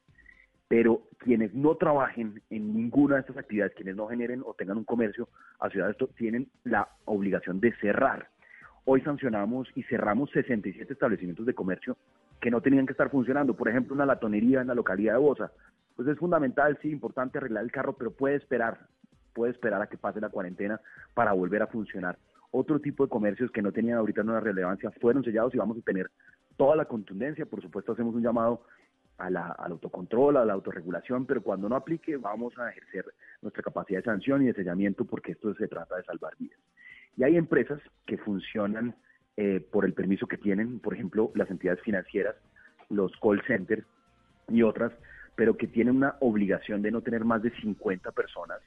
pero 0.67 1.03
quienes 1.19 1.53
no 1.53 1.75
trabajen 1.75 2.41
en 2.49 2.73
ninguna 2.75 3.15
de 3.15 3.21
estas 3.21 3.37
actividades, 3.37 3.73
quienes 3.75 3.95
no 3.95 4.07
generen 4.07 4.41
o 4.45 4.53
tengan 4.53 4.77
un 4.77 4.83
comercio 4.83 5.29
asociado 5.59 5.89
a 5.89 5.91
esto, 5.91 6.07
tienen 6.17 6.49
la 6.63 6.89
obligación 7.05 7.59
de 7.59 7.73
cerrar. 7.75 8.29
Hoy 8.85 9.01
sancionamos 9.01 9.67
y 9.75 9.83
cerramos 9.83 10.31
67 10.31 10.91
establecimientos 10.91 11.45
de 11.45 11.53
comercio 11.53 11.97
que 12.39 12.51
no 12.51 12.61
tenían 12.61 12.85
que 12.85 12.91
estar 12.91 13.09
funcionando. 13.09 13.55
Por 13.55 13.69
ejemplo, 13.69 13.95
una 13.95 14.05
latonería 14.05 14.61
en 14.61 14.67
la 14.67 14.75
localidad 14.75 15.13
de 15.13 15.19
Bosa. 15.19 15.51
Pues 15.95 16.07
es 16.07 16.17
fundamental, 16.17 16.77
sí, 16.81 16.89
importante 16.89 17.37
arreglar 17.37 17.63
el 17.63 17.71
carro, 17.71 17.93
pero 17.93 18.11
puede 18.11 18.35
esperar, 18.35 18.79
puede 19.33 19.51
esperar 19.51 19.81
a 19.81 19.87
que 19.87 19.97
pase 19.97 20.19
la 20.19 20.29
cuarentena 20.29 20.79
para 21.13 21.33
volver 21.33 21.61
a 21.61 21.67
funcionar. 21.67 22.17
Otro 22.51 22.79
tipo 22.79 23.03
de 23.03 23.09
comercios 23.09 23.51
que 23.51 23.61
no 23.61 23.71
tenían 23.71 23.97
ahorita 23.97 24.21
una 24.21 24.39
relevancia 24.39 24.91
fueron 25.01 25.23
sellados 25.23 25.53
y 25.53 25.57
vamos 25.57 25.77
a 25.77 25.81
tener 25.81 26.09
toda 26.57 26.75
la 26.75 26.85
contundencia. 26.85 27.45
Por 27.45 27.61
supuesto, 27.61 27.93
hacemos 27.93 28.15
un 28.15 28.23
llamado 28.23 28.61
a 29.17 29.29
la, 29.29 29.47
al 29.51 29.73
autocontrol, 29.73 30.37
a 30.37 30.45
la 30.45 30.53
autorregulación, 30.53 31.25
pero 31.25 31.41
cuando 31.41 31.69
no 31.69 31.75
aplique 31.75 32.17
vamos 32.17 32.57
a 32.57 32.69
ejercer 32.69 33.05
nuestra 33.41 33.63
capacidad 33.63 33.99
de 33.99 34.05
sanción 34.05 34.41
y 34.41 34.47
de 34.47 34.53
sellamiento 34.53 35.05
porque 35.05 35.33
esto 35.33 35.53
se 35.55 35.67
trata 35.67 35.97
de 35.97 36.03
salvar 36.03 36.33
vidas. 36.37 36.59
Y 37.17 37.23
hay 37.23 37.37
empresas 37.37 37.79
que 38.05 38.17
funcionan 38.17 38.95
eh, 39.37 39.65
por 39.71 39.85
el 39.85 39.93
permiso 39.93 40.27
que 40.27 40.37
tienen, 40.37 40.79
por 40.79 40.93
ejemplo, 40.93 41.31
las 41.35 41.49
entidades 41.49 41.81
financieras, 41.81 42.35
los 42.89 43.11
call 43.21 43.41
centers 43.47 43.85
y 44.49 44.61
otras, 44.61 44.93
pero 45.35 45.57
que 45.57 45.67
tienen 45.67 45.95
una 45.95 46.15
obligación 46.19 46.81
de 46.81 46.91
no 46.91 47.01
tener 47.01 47.25
más 47.25 47.41
de 47.41 47.51
50 47.61 48.11
personas 48.11 48.59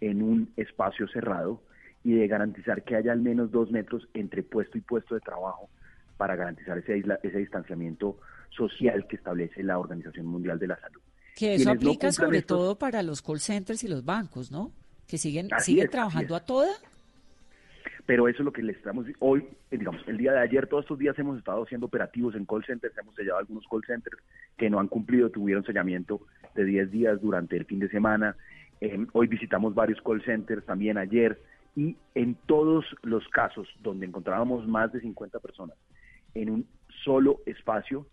en 0.00 0.22
un 0.22 0.52
espacio 0.56 1.08
cerrado 1.08 1.60
y 2.04 2.14
de 2.14 2.28
garantizar 2.28 2.82
que 2.82 2.96
haya 2.96 3.12
al 3.12 3.20
menos 3.20 3.50
dos 3.50 3.70
metros 3.70 4.08
entre 4.14 4.42
puesto 4.42 4.78
y 4.78 4.80
puesto 4.80 5.14
de 5.14 5.20
trabajo 5.20 5.68
para 6.16 6.36
garantizar 6.36 6.78
ese, 6.78 7.02
ese 7.22 7.38
distanciamiento 7.38 8.18
social 8.50 9.06
que 9.08 9.16
establece 9.16 9.62
la 9.62 9.78
Organización 9.78 10.26
Mundial 10.26 10.58
de 10.58 10.68
la 10.68 10.80
Salud. 10.80 11.00
Que 11.34 11.54
eso 11.56 11.70
aplica 11.70 12.12
sobre 12.12 12.42
todo 12.42 12.78
para 12.78 13.02
los 13.02 13.20
call 13.20 13.40
centers 13.40 13.84
y 13.84 13.88
los 13.88 14.04
bancos, 14.04 14.50
¿no? 14.50 14.72
Que 15.06 15.18
siguen, 15.18 15.50
siguen 15.58 15.90
trabajando 15.90 16.34
a 16.34 16.40
toda. 16.40 16.70
Pero 18.06 18.28
eso 18.28 18.38
es 18.38 18.44
lo 18.44 18.52
que 18.52 18.62
le 18.62 18.72
estamos 18.72 19.06
hoy, 19.18 19.46
eh, 19.70 19.78
digamos, 19.78 20.00
el 20.06 20.16
día 20.16 20.32
de 20.32 20.38
ayer, 20.38 20.68
todos 20.68 20.84
estos 20.84 20.98
días 20.98 21.18
hemos 21.18 21.38
estado 21.38 21.64
haciendo 21.64 21.86
operativos 21.86 22.34
en 22.36 22.46
call 22.46 22.64
centers, 22.64 22.96
hemos 22.96 23.14
sellado 23.14 23.38
algunos 23.38 23.64
call 23.68 23.82
centers 23.84 24.18
que 24.56 24.70
no 24.70 24.78
han 24.78 24.88
cumplido, 24.88 25.30
tuvieron 25.30 25.64
sellamiento 25.64 26.20
de 26.54 26.64
10 26.64 26.90
días 26.90 27.20
durante 27.20 27.56
el 27.56 27.64
fin 27.64 27.80
de 27.80 27.88
semana. 27.88 28.36
Em, 28.80 29.06
hoy 29.12 29.26
visitamos 29.26 29.74
varios 29.74 30.00
call 30.02 30.22
centers 30.22 30.64
también 30.64 30.98
ayer 30.98 31.40
y 31.74 31.96
en 32.14 32.36
todos 32.46 32.84
los 33.02 33.26
casos 33.28 33.68
donde 33.82 34.06
encontrábamos 34.06 34.66
más 34.68 34.92
de 34.92 35.00
50 35.00 35.40
personas 35.40 35.76
en 36.34 36.50
un 36.50 36.66
solo 37.04 37.40
espacio, 37.46 38.06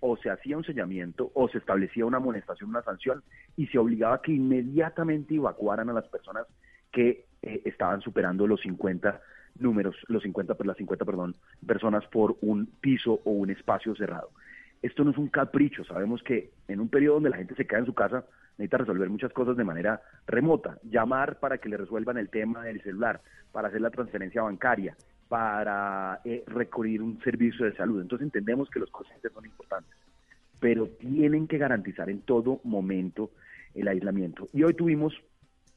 o 0.00 0.16
se 0.16 0.30
hacía 0.30 0.56
un 0.56 0.64
sellamiento 0.64 1.30
o 1.34 1.48
se 1.48 1.58
establecía 1.58 2.06
una 2.06 2.16
amonestación, 2.16 2.70
una 2.70 2.82
sanción 2.82 3.22
y 3.56 3.66
se 3.66 3.78
obligaba 3.78 4.20
que 4.22 4.32
inmediatamente 4.32 5.34
evacuaran 5.34 5.90
a 5.90 5.92
las 5.92 6.08
personas 6.08 6.46
que 6.92 7.26
eh, 7.42 7.62
estaban 7.64 8.00
superando 8.00 8.46
los 8.46 8.60
50 8.60 9.20
números, 9.58 9.96
los 10.08 10.22
50, 10.22 10.56
las 10.64 10.76
50, 10.76 11.04
perdón, 11.04 11.36
personas 11.66 12.06
por 12.06 12.36
un 12.40 12.66
piso 12.66 13.20
o 13.24 13.30
un 13.30 13.50
espacio 13.50 13.94
cerrado. 13.94 14.30
Esto 14.82 15.04
no 15.04 15.10
es 15.10 15.18
un 15.18 15.28
capricho, 15.28 15.84
sabemos 15.84 16.22
que 16.22 16.50
en 16.68 16.80
un 16.80 16.88
periodo 16.88 17.14
donde 17.14 17.30
la 17.30 17.36
gente 17.36 17.54
se 17.54 17.66
queda 17.66 17.80
en 17.80 17.86
su 17.86 17.94
casa 17.94 18.24
necesita 18.56 18.78
resolver 18.78 19.08
muchas 19.10 19.32
cosas 19.32 19.56
de 19.56 19.64
manera 19.64 20.02
remota, 20.26 20.78
llamar 20.82 21.38
para 21.38 21.58
que 21.58 21.68
le 21.68 21.76
resuelvan 21.76 22.16
el 22.16 22.30
tema 22.30 22.64
del 22.64 22.82
celular, 22.82 23.20
para 23.52 23.68
hacer 23.68 23.80
la 23.80 23.90
transferencia 23.90 24.42
bancaria, 24.42 24.96
para 25.28 26.20
eh, 26.24 26.44
recurrir 26.46 27.02
un 27.02 27.20
servicio 27.22 27.64
de 27.64 27.74
salud. 27.74 28.00
Entonces 28.00 28.24
entendemos 28.24 28.68
que 28.70 28.80
los 28.80 28.90
costes 28.90 29.16
son 29.32 29.44
importantes, 29.44 29.94
pero 30.60 30.88
tienen 30.88 31.46
que 31.46 31.58
garantizar 31.58 32.08
en 32.10 32.22
todo 32.22 32.60
momento 32.64 33.30
el 33.74 33.86
aislamiento. 33.88 34.48
Y 34.52 34.62
hoy 34.62 34.74
tuvimos 34.74 35.14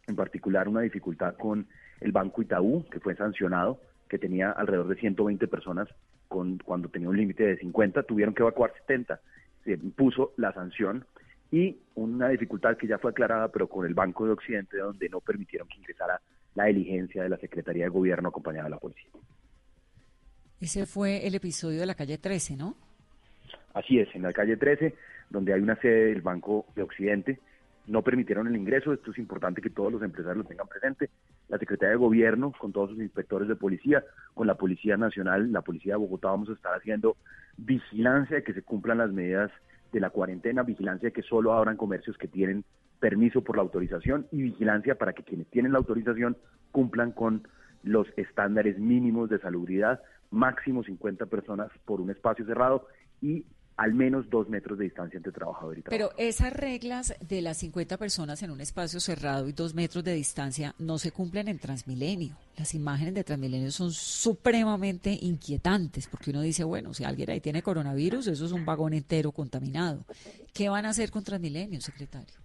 en 0.07 0.15
particular 0.15 0.67
una 0.67 0.81
dificultad 0.81 1.35
con 1.35 1.67
el 2.01 2.11
Banco 2.11 2.41
Itaú, 2.41 2.85
que 2.89 2.99
fue 2.99 3.15
sancionado, 3.15 3.79
que 4.09 4.19
tenía 4.19 4.51
alrededor 4.51 4.87
de 4.87 4.95
120 4.95 5.47
personas 5.47 5.87
con, 6.27 6.57
cuando 6.59 6.89
tenía 6.89 7.09
un 7.09 7.17
límite 7.17 7.43
de 7.43 7.57
50, 7.57 8.03
tuvieron 8.03 8.33
que 8.33 8.43
evacuar 8.43 8.73
70. 8.81 9.19
Se 9.63 9.71
impuso 9.71 10.33
la 10.37 10.51
sanción 10.53 11.05
y 11.51 11.77
una 11.95 12.29
dificultad 12.29 12.77
que 12.77 12.87
ya 12.87 12.97
fue 12.97 13.11
aclarada, 13.11 13.49
pero 13.49 13.67
con 13.67 13.85
el 13.85 13.93
Banco 13.93 14.25
de 14.25 14.33
Occidente, 14.33 14.77
donde 14.77 15.07
no 15.09 15.19
permitieron 15.21 15.67
que 15.67 15.77
ingresara 15.77 16.19
la 16.55 16.65
diligencia 16.65 17.23
de 17.23 17.29
la 17.29 17.37
Secretaría 17.37 17.85
de 17.85 17.89
Gobierno 17.89 18.29
acompañada 18.29 18.65
de 18.65 18.71
la 18.71 18.79
policía. 18.79 19.09
Ese 20.59 20.85
fue 20.85 21.27
el 21.27 21.35
episodio 21.35 21.79
de 21.79 21.85
la 21.85 21.95
calle 21.95 22.17
13, 22.17 22.55
¿no? 22.55 22.75
Así 23.73 23.99
es, 23.99 24.07
en 24.15 24.21
la 24.21 24.33
calle 24.33 24.57
13, 24.57 24.93
donde 25.29 25.53
hay 25.53 25.61
una 25.61 25.75
sede 25.75 26.05
del 26.05 26.21
Banco 26.21 26.65
de 26.75 26.83
Occidente, 26.83 27.39
no 27.87 28.01
permitieron 28.01 28.47
el 28.47 28.55
ingreso, 28.55 28.93
esto 28.93 29.11
es 29.11 29.17
importante 29.17 29.61
que 29.61 29.69
todos 29.69 29.91
los 29.91 30.01
empresarios 30.01 30.43
lo 30.43 30.49
tengan 30.49 30.67
presente, 30.67 31.09
la 31.49 31.57
Secretaría 31.57 31.91
de 31.91 31.97
Gobierno, 31.97 32.53
con 32.57 32.71
todos 32.71 32.91
sus 32.91 32.99
inspectores 32.99 33.47
de 33.47 33.55
policía, 33.55 34.03
con 34.33 34.47
la 34.47 34.55
Policía 34.55 34.95
Nacional, 34.95 35.51
la 35.51 35.61
Policía 35.61 35.93
de 35.93 35.97
Bogotá, 35.97 36.29
vamos 36.29 36.49
a 36.49 36.53
estar 36.53 36.73
haciendo 36.73 37.17
vigilancia 37.57 38.37
de 38.37 38.43
que 38.43 38.53
se 38.53 38.61
cumplan 38.61 38.99
las 38.99 39.11
medidas 39.11 39.51
de 39.91 39.99
la 39.99 40.09
cuarentena, 40.09 40.63
vigilancia 40.63 41.09
de 41.09 41.13
que 41.13 41.23
solo 41.23 41.53
abran 41.53 41.77
comercios 41.77 42.17
que 42.17 42.27
tienen 42.27 42.63
permiso 42.99 43.43
por 43.43 43.57
la 43.57 43.63
autorización 43.63 44.27
y 44.31 44.41
vigilancia 44.41 44.95
para 44.95 45.13
que 45.13 45.23
quienes 45.23 45.47
tienen 45.47 45.73
la 45.73 45.77
autorización 45.77 46.37
cumplan 46.71 47.11
con 47.11 47.47
los 47.83 48.07
estándares 48.15 48.79
mínimos 48.79 49.29
de 49.29 49.39
salubridad, 49.39 50.01
máximo 50.31 50.83
50 50.83 51.25
personas 51.25 51.69
por 51.85 51.99
un 51.99 52.09
espacio 52.09 52.45
cerrado 52.45 52.87
y 53.21 53.45
al 53.77 53.93
menos 53.93 54.29
dos 54.29 54.49
metros 54.49 54.77
de 54.77 54.86
distancia 54.86 55.17
entre 55.17 55.31
trabajador 55.31 55.77
y 55.77 55.81
trabajador. 55.81 56.13
Pero 56.15 56.27
esas 56.27 56.53
reglas 56.53 57.15
de 57.27 57.41
las 57.41 57.57
50 57.57 57.97
personas 57.97 58.43
en 58.43 58.51
un 58.51 58.62
espacio 58.62 58.99
cerrado 58.99 59.47
y 59.47 59.51
dos 59.51 59.73
metros 59.73 60.03
de 60.03 60.13
distancia 60.13 60.75
no 60.77 60.97
se 60.97 61.12
cumplen 61.12 61.47
en 61.47 61.59
Transmilenio. 61.59 62.36
Las 62.57 62.75
imágenes 62.75 63.15
de 63.15 63.23
Transmilenio 63.23 63.71
son 63.71 63.91
supremamente 63.91 65.17
inquietantes 65.21 66.07
porque 66.07 66.29
uno 66.29 66.41
dice, 66.41 66.63
bueno, 66.63 66.93
si 66.93 67.03
alguien 67.03 67.31
ahí 67.31 67.41
tiene 67.41 67.63
coronavirus, 67.63 68.27
eso 68.27 68.45
es 68.45 68.51
un 68.51 68.65
vagón 68.65 68.93
entero 68.93 69.31
contaminado. 69.31 70.05
¿Qué 70.53 70.69
van 70.69 70.86
a 70.86 70.89
hacer 70.89 71.09
con 71.09 71.23
Transmilenio, 71.23 71.81
secretario? 71.81 72.36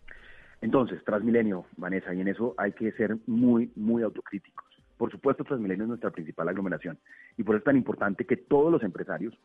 Entonces, 0.61 1.05
Transmilenio, 1.05 1.67
Vanessa, 1.77 2.13
y 2.15 2.21
en 2.21 2.29
eso 2.29 2.55
hay 2.57 2.73
que 2.73 2.91
ser 2.93 3.17
muy, 3.27 3.71
muy 3.77 4.03
autocríticos. 4.03 4.65
Por 4.97 5.13
supuesto, 5.13 5.45
Transmilenio 5.45 5.85
es 5.85 5.89
nuestra 5.89 6.11
principal 6.11 6.49
aglomeración 6.49 6.99
y 7.37 7.45
por 7.45 7.55
eso 7.55 7.61
es 7.61 7.65
tan 7.65 7.77
importante 7.77 8.25
que 8.25 8.37
todos 8.37 8.73
los 8.73 8.83
empresarios 8.83 9.39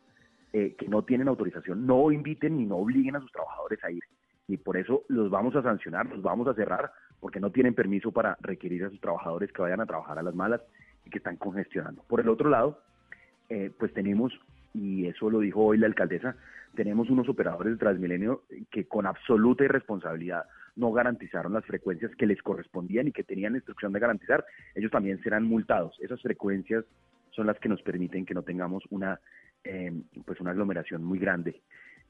eh, 0.56 0.76
que 0.78 0.86
no 0.86 1.02
tienen 1.02 1.26
autorización 1.26 1.84
no 1.84 2.12
inviten 2.12 2.56
ni 2.56 2.64
no 2.64 2.76
obliguen 2.76 3.16
a 3.16 3.20
sus 3.20 3.32
trabajadores 3.32 3.82
a 3.82 3.90
ir. 3.90 4.04
Y 4.46 4.56
por 4.56 4.76
eso 4.76 5.02
los 5.08 5.28
vamos 5.28 5.56
a 5.56 5.62
sancionar, 5.62 6.06
los 6.06 6.22
vamos 6.22 6.46
a 6.46 6.54
cerrar, 6.54 6.92
porque 7.18 7.40
no 7.40 7.50
tienen 7.50 7.74
permiso 7.74 8.12
para 8.12 8.36
requerir 8.40 8.84
a 8.84 8.90
sus 8.90 9.00
trabajadores 9.00 9.50
que 9.50 9.62
vayan 9.62 9.80
a 9.80 9.86
trabajar 9.86 10.16
a 10.16 10.22
las 10.22 10.32
malas 10.32 10.60
y 11.04 11.10
que 11.10 11.18
están 11.18 11.38
congestionando. 11.38 12.04
Por 12.04 12.20
el 12.20 12.28
otro 12.28 12.50
lado, 12.50 12.78
eh, 13.48 13.72
pues 13.76 13.92
tenemos, 13.94 14.32
y 14.72 15.06
eso 15.08 15.28
lo 15.28 15.40
dijo 15.40 15.60
hoy 15.60 15.76
la 15.76 15.88
alcaldesa, 15.88 16.36
tenemos 16.76 17.10
unos 17.10 17.28
operadores 17.28 17.72
de 17.72 17.78
Transmilenio 17.80 18.44
que 18.70 18.86
con 18.86 19.06
absoluta 19.06 19.64
irresponsabilidad 19.64 20.44
no 20.76 20.92
garantizaron 20.92 21.52
las 21.52 21.64
frecuencias 21.64 22.14
que 22.14 22.28
les 22.28 22.40
correspondían 22.42 23.08
y 23.08 23.12
que 23.12 23.24
tenían 23.24 23.56
instrucción 23.56 23.92
de 23.92 23.98
garantizar, 23.98 24.44
ellos 24.76 24.92
también 24.92 25.20
serán 25.24 25.42
multados. 25.42 25.98
Esas 26.00 26.22
frecuencias 26.22 26.84
son 27.32 27.48
las 27.48 27.58
que 27.58 27.68
nos 27.68 27.82
permiten 27.82 28.24
que 28.24 28.34
no 28.34 28.44
tengamos 28.44 28.84
una 28.90 29.18
Em, 29.64 30.04
pues 30.26 30.40
una 30.40 30.50
aglomeración 30.50 31.02
muy 31.02 31.18
grande. 31.18 31.62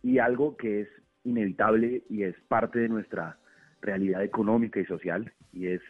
Y 0.02 0.18
algo 0.18 0.56
que 0.56 0.80
es 0.80 0.88
inevitable 1.22 2.02
y 2.10 2.24
es 2.24 2.34
parte 2.48 2.80
de 2.80 2.88
nuestra 2.88 3.38
realidad 3.80 4.24
económica 4.24 4.80
y 4.80 4.86
social, 4.86 5.32
y 5.52 5.68
es 5.68 5.80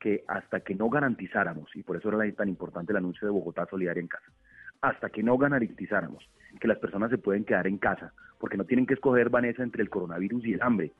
que 0.00 0.24
hasta 0.28 0.60
que 0.60 0.74
no 0.74 0.88
garantizáramos, 0.88 1.76
y 1.76 1.82
por 1.82 1.96
eso 1.96 2.08
era 2.08 2.32
tan 2.34 2.48
importante 2.48 2.92
el 2.92 2.96
anuncio 2.96 3.26
de 3.26 3.32
Bogotá 3.32 3.66
Solidaria 3.66 4.00
en 4.00 4.08
Casa, 4.08 4.32
hasta 4.80 5.10
que 5.10 5.22
no 5.22 5.36
garantizáramos 5.36 6.26
que 6.58 6.68
las 6.68 6.78
personas 6.78 7.10
se 7.10 7.18
pueden 7.18 7.44
quedar 7.44 7.66
en 7.66 7.76
casa, 7.76 8.14
porque 8.38 8.56
no 8.56 8.64
tienen 8.64 8.86
que 8.86 8.94
escoger, 8.94 9.28
Vanessa, 9.28 9.62
entre 9.62 9.82
el 9.82 9.90
coronavirus 9.90 10.46
y 10.46 10.54
el 10.54 10.62
hambre, 10.62 10.92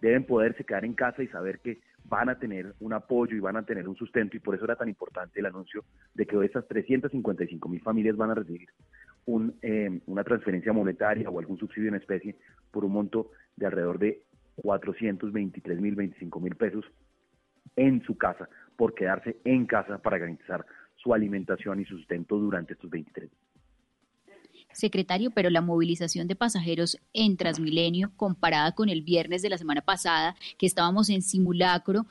deben 0.00 0.24
poderse 0.24 0.64
quedar 0.64 0.86
en 0.86 0.94
casa 0.94 1.22
y 1.22 1.28
saber 1.28 1.58
que 1.58 1.80
van 2.04 2.30
a 2.30 2.38
tener 2.38 2.74
un 2.80 2.94
apoyo 2.94 3.36
y 3.36 3.40
van 3.40 3.56
a 3.56 3.64
tener 3.64 3.86
un 3.86 3.96
sustento, 3.96 4.36
y 4.36 4.40
por 4.40 4.54
eso 4.54 4.64
era 4.64 4.76
tan 4.76 4.88
importante 4.88 5.40
el 5.40 5.46
anuncio 5.46 5.84
de 6.14 6.26
que 6.26 6.42
esas 6.42 6.66
355 6.66 7.68
mil 7.68 7.82
familias 7.82 8.16
van 8.16 8.30
a 8.30 8.34
recibir 8.34 8.68
un, 9.26 9.56
eh, 9.62 10.00
una 10.06 10.24
transferencia 10.24 10.72
monetaria 10.72 11.28
o 11.28 11.38
algún 11.38 11.58
subsidio 11.58 11.88
en 11.88 11.96
especie 11.96 12.36
por 12.70 12.84
un 12.84 12.92
monto 12.92 13.30
de 13.56 13.66
alrededor 13.66 13.98
de 13.98 14.22
423 14.56 15.80
mil, 15.80 15.94
25 15.94 16.40
mil 16.40 16.54
pesos 16.56 16.84
en 17.76 18.02
su 18.04 18.16
casa, 18.16 18.48
por 18.76 18.94
quedarse 18.94 19.36
en 19.44 19.66
casa 19.66 19.98
para 19.98 20.18
garantizar 20.18 20.64
su 20.96 21.12
alimentación 21.12 21.80
y 21.80 21.84
su 21.84 21.98
sustento 21.98 22.38
durante 22.38 22.72
estos 22.72 22.90
23 22.90 23.30
Secretario, 24.72 25.30
pero 25.30 25.48
la 25.48 25.62
movilización 25.62 26.28
de 26.28 26.36
pasajeros 26.36 26.98
en 27.14 27.38
Transmilenio, 27.38 28.12
comparada 28.16 28.72
con 28.72 28.90
el 28.90 29.00
viernes 29.00 29.40
de 29.40 29.48
la 29.48 29.56
semana 29.56 29.80
pasada, 29.80 30.36
que 30.58 30.66
estábamos 30.66 31.08
en 31.08 31.22
simulacro, 31.22 32.04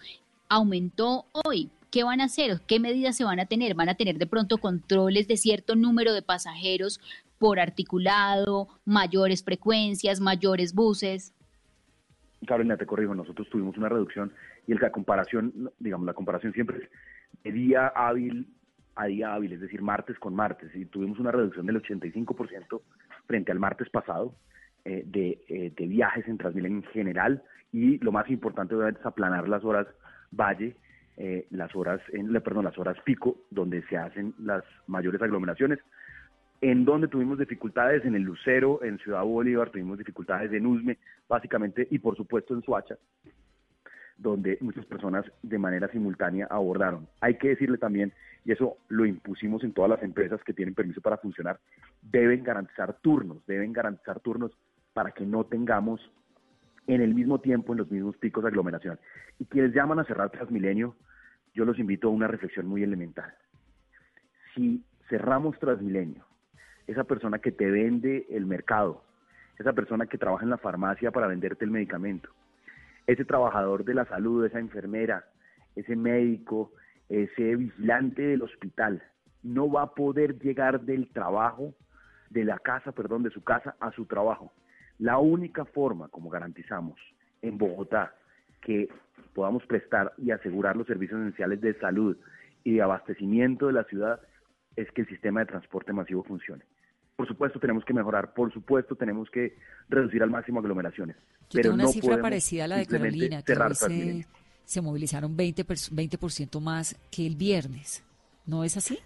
aumentó 0.49 1.25
hoy. 1.45 1.69
¿Qué 1.95 2.03
van 2.03 2.19
a 2.19 2.25
hacer? 2.25 2.59
¿Qué 2.67 2.81
medidas 2.81 3.15
se 3.15 3.23
van 3.23 3.39
a 3.39 3.45
tener? 3.45 3.73
¿Van 3.73 3.87
a 3.87 3.95
tener 3.95 4.17
de 4.17 4.27
pronto 4.27 4.57
controles 4.57 5.29
de 5.29 5.37
cierto 5.37 5.77
número 5.77 6.13
de 6.13 6.21
pasajeros 6.21 6.99
por 7.39 7.57
articulado, 7.57 8.67
mayores 8.83 9.45
frecuencias, 9.45 10.19
mayores 10.19 10.75
buses? 10.75 11.33
Carolina, 12.45 12.75
te 12.75 12.85
corrijo, 12.85 13.15
nosotros 13.15 13.47
tuvimos 13.49 13.77
una 13.77 13.87
reducción 13.87 14.33
y 14.67 14.73
la 14.73 14.91
comparación, 14.91 15.71
digamos, 15.79 16.05
la 16.05 16.13
comparación 16.13 16.51
siempre 16.51 16.79
es 16.79 16.89
de 17.45 17.51
día 17.53 17.87
hábil 17.87 18.45
a 18.97 19.05
día 19.05 19.33
hábil, 19.33 19.53
es 19.53 19.61
decir, 19.61 19.81
martes 19.81 20.19
con 20.19 20.35
martes, 20.35 20.75
y 20.75 20.83
tuvimos 20.83 21.17
una 21.17 21.31
reducción 21.31 21.65
del 21.65 21.81
85% 21.81 22.81
frente 23.25 23.53
al 23.53 23.59
martes 23.59 23.89
pasado 23.89 24.35
eh, 24.83 25.03
de, 25.05 25.45
eh, 25.47 25.71
de, 25.73 25.87
viajes 25.87 26.27
en 26.27 26.37
Transmilenio 26.37 26.79
en 26.79 26.91
general, 26.91 27.41
y 27.71 27.99
lo 27.99 28.11
más 28.11 28.29
importante 28.29 28.75
obviamente 28.75 28.99
es 28.99 29.05
aplanar 29.05 29.47
las 29.47 29.63
horas 29.63 29.87
valle 30.31 30.75
eh, 31.17 31.47
las 31.51 31.73
horas, 31.75 32.01
perdón, 32.43 32.65
las 32.65 32.77
horas 32.77 32.97
pico, 33.05 33.37
donde 33.49 33.81
se 33.83 33.97
hacen 33.97 34.33
las 34.39 34.63
mayores 34.87 35.21
aglomeraciones. 35.21 35.79
En 36.61 36.85
donde 36.85 37.07
tuvimos 37.07 37.37
dificultades 37.37 38.03
en 38.05 38.15
el 38.15 38.23
Lucero, 38.23 38.83
en 38.83 38.97
Ciudad 38.99 39.23
Bolívar, 39.23 39.69
tuvimos 39.69 39.97
dificultades 39.97 40.51
en 40.51 40.65
Usme, 40.65 40.97
básicamente, 41.27 41.87
y 41.89 41.99
por 41.99 42.15
supuesto 42.15 42.53
en 42.53 42.61
Suacha, 42.63 42.97
donde 44.17 44.57
muchas 44.61 44.85
personas 44.85 45.25
de 45.43 45.57
manera 45.57 45.87
simultánea 45.89 46.47
abordaron. 46.49 47.07
Hay 47.21 47.37
que 47.37 47.49
decirle 47.49 47.77
también, 47.77 48.13
y 48.45 48.51
eso 48.51 48.77
lo 48.87 49.05
impusimos 49.05 49.63
en 49.63 49.73
todas 49.73 49.91
las 49.91 50.03
empresas 50.03 50.43
que 50.43 50.53
tienen 50.53 50.75
permiso 50.75 51.01
para 51.01 51.17
funcionar, 51.17 51.59
deben 52.01 52.43
garantizar 52.43 52.93
turnos, 53.01 53.45
deben 53.45 53.73
garantizar 53.73 54.19
turnos 54.19 54.51
para 54.93 55.11
que 55.11 55.25
no 55.25 55.43
tengamos 55.45 56.01
en 56.87 57.01
el 57.01 57.13
mismo 57.13 57.39
tiempo, 57.39 57.73
en 57.73 57.79
los 57.79 57.91
mismos 57.91 58.17
picos 58.17 58.43
de 58.43 58.49
aglomeración. 58.49 58.99
Y 59.39 59.45
quienes 59.45 59.73
llaman 59.73 59.99
a 59.99 60.05
cerrar 60.05 60.29
Transmilenio, 60.29 60.95
yo 61.53 61.65
los 61.65 61.79
invito 61.79 62.07
a 62.07 62.11
una 62.11 62.27
reflexión 62.27 62.67
muy 62.67 62.83
elemental. 62.83 63.33
Si 64.53 64.83
cerramos 65.09 65.57
Transmilenio, 65.59 66.25
esa 66.87 67.03
persona 67.03 67.39
que 67.39 67.51
te 67.51 67.69
vende 67.69 68.27
el 68.29 68.45
mercado, 68.45 69.03
esa 69.57 69.73
persona 69.73 70.05
que 70.05 70.17
trabaja 70.17 70.43
en 70.43 70.49
la 70.49 70.57
farmacia 70.57 71.11
para 71.11 71.27
venderte 71.27 71.65
el 71.65 71.71
medicamento, 71.71 72.29
ese 73.07 73.25
trabajador 73.25 73.85
de 73.85 73.93
la 73.93 74.05
salud, 74.05 74.45
esa 74.45 74.59
enfermera, 74.59 75.25
ese 75.75 75.95
médico, 75.95 76.71
ese 77.09 77.55
vigilante 77.55 78.21
del 78.21 78.41
hospital, 78.41 79.01
no 79.43 79.71
va 79.71 79.83
a 79.83 79.93
poder 79.93 80.39
llegar 80.39 80.81
del 80.81 81.09
trabajo, 81.09 81.73
de 82.29 82.43
la 82.43 82.57
casa, 82.59 82.91
perdón, 82.91 83.23
de 83.23 83.29
su 83.29 83.43
casa 83.43 83.75
a 83.79 83.91
su 83.91 84.05
trabajo. 84.05 84.51
La 84.99 85.17
única 85.17 85.65
forma, 85.65 86.07
como 86.07 86.29
garantizamos 86.29 86.99
en 87.41 87.57
Bogotá, 87.57 88.15
que 88.61 88.89
podamos 89.33 89.65
prestar 89.65 90.13
y 90.17 90.31
asegurar 90.31 90.75
los 90.75 90.87
servicios 90.87 91.19
esenciales 91.19 91.61
de 91.61 91.77
salud 91.79 92.17
y 92.63 92.73
de 92.73 92.81
abastecimiento 92.81 93.67
de 93.67 93.73
la 93.73 93.83
ciudad 93.83 94.19
es 94.75 94.89
que 94.91 95.01
el 95.01 95.07
sistema 95.07 95.41
de 95.41 95.47
transporte 95.47 95.93
masivo 95.93 96.23
funcione. 96.23 96.63
Por 97.15 97.27
supuesto 97.27 97.59
tenemos 97.59 97.85
que 97.85 97.93
mejorar, 97.93 98.33
por 98.33 98.51
supuesto 98.51 98.95
tenemos 98.95 99.29
que 99.29 99.55
reducir 99.87 100.21
al 100.21 100.29
máximo 100.29 100.59
aglomeraciones. 100.59 101.15
Yo 101.49 101.61
pero 101.61 101.73
una 101.73 101.87
cifra 101.87 102.19
parecida 102.21 102.65
a 102.65 102.67
la 102.67 102.77
de 102.77 102.87
Carolina, 102.87 103.41
que 103.41 103.55
se, 103.75 104.25
se 104.65 104.81
movilizaron 104.81 105.37
20%, 105.37 105.89
20 105.93 106.59
más 106.59 106.97
que 107.11 107.25
el 107.25 107.35
viernes. 107.35 108.03
¿No 108.45 108.63
es 108.63 108.75
así? 108.77 108.99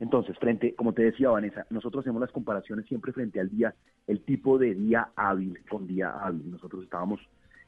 Entonces, 0.00 0.36
frente, 0.38 0.74
como 0.74 0.92
te 0.92 1.02
decía 1.02 1.30
Vanessa, 1.30 1.66
nosotros 1.70 2.02
hacemos 2.02 2.20
las 2.20 2.30
comparaciones 2.30 2.86
siempre 2.86 3.12
frente 3.12 3.40
al 3.40 3.50
día, 3.50 3.74
el 4.06 4.20
tipo 4.20 4.58
de 4.58 4.74
día 4.74 5.08
hábil 5.16 5.58
con 5.68 5.86
día 5.86 6.10
hábil. 6.10 6.50
Nosotros 6.50 6.84
estábamos 6.84 7.20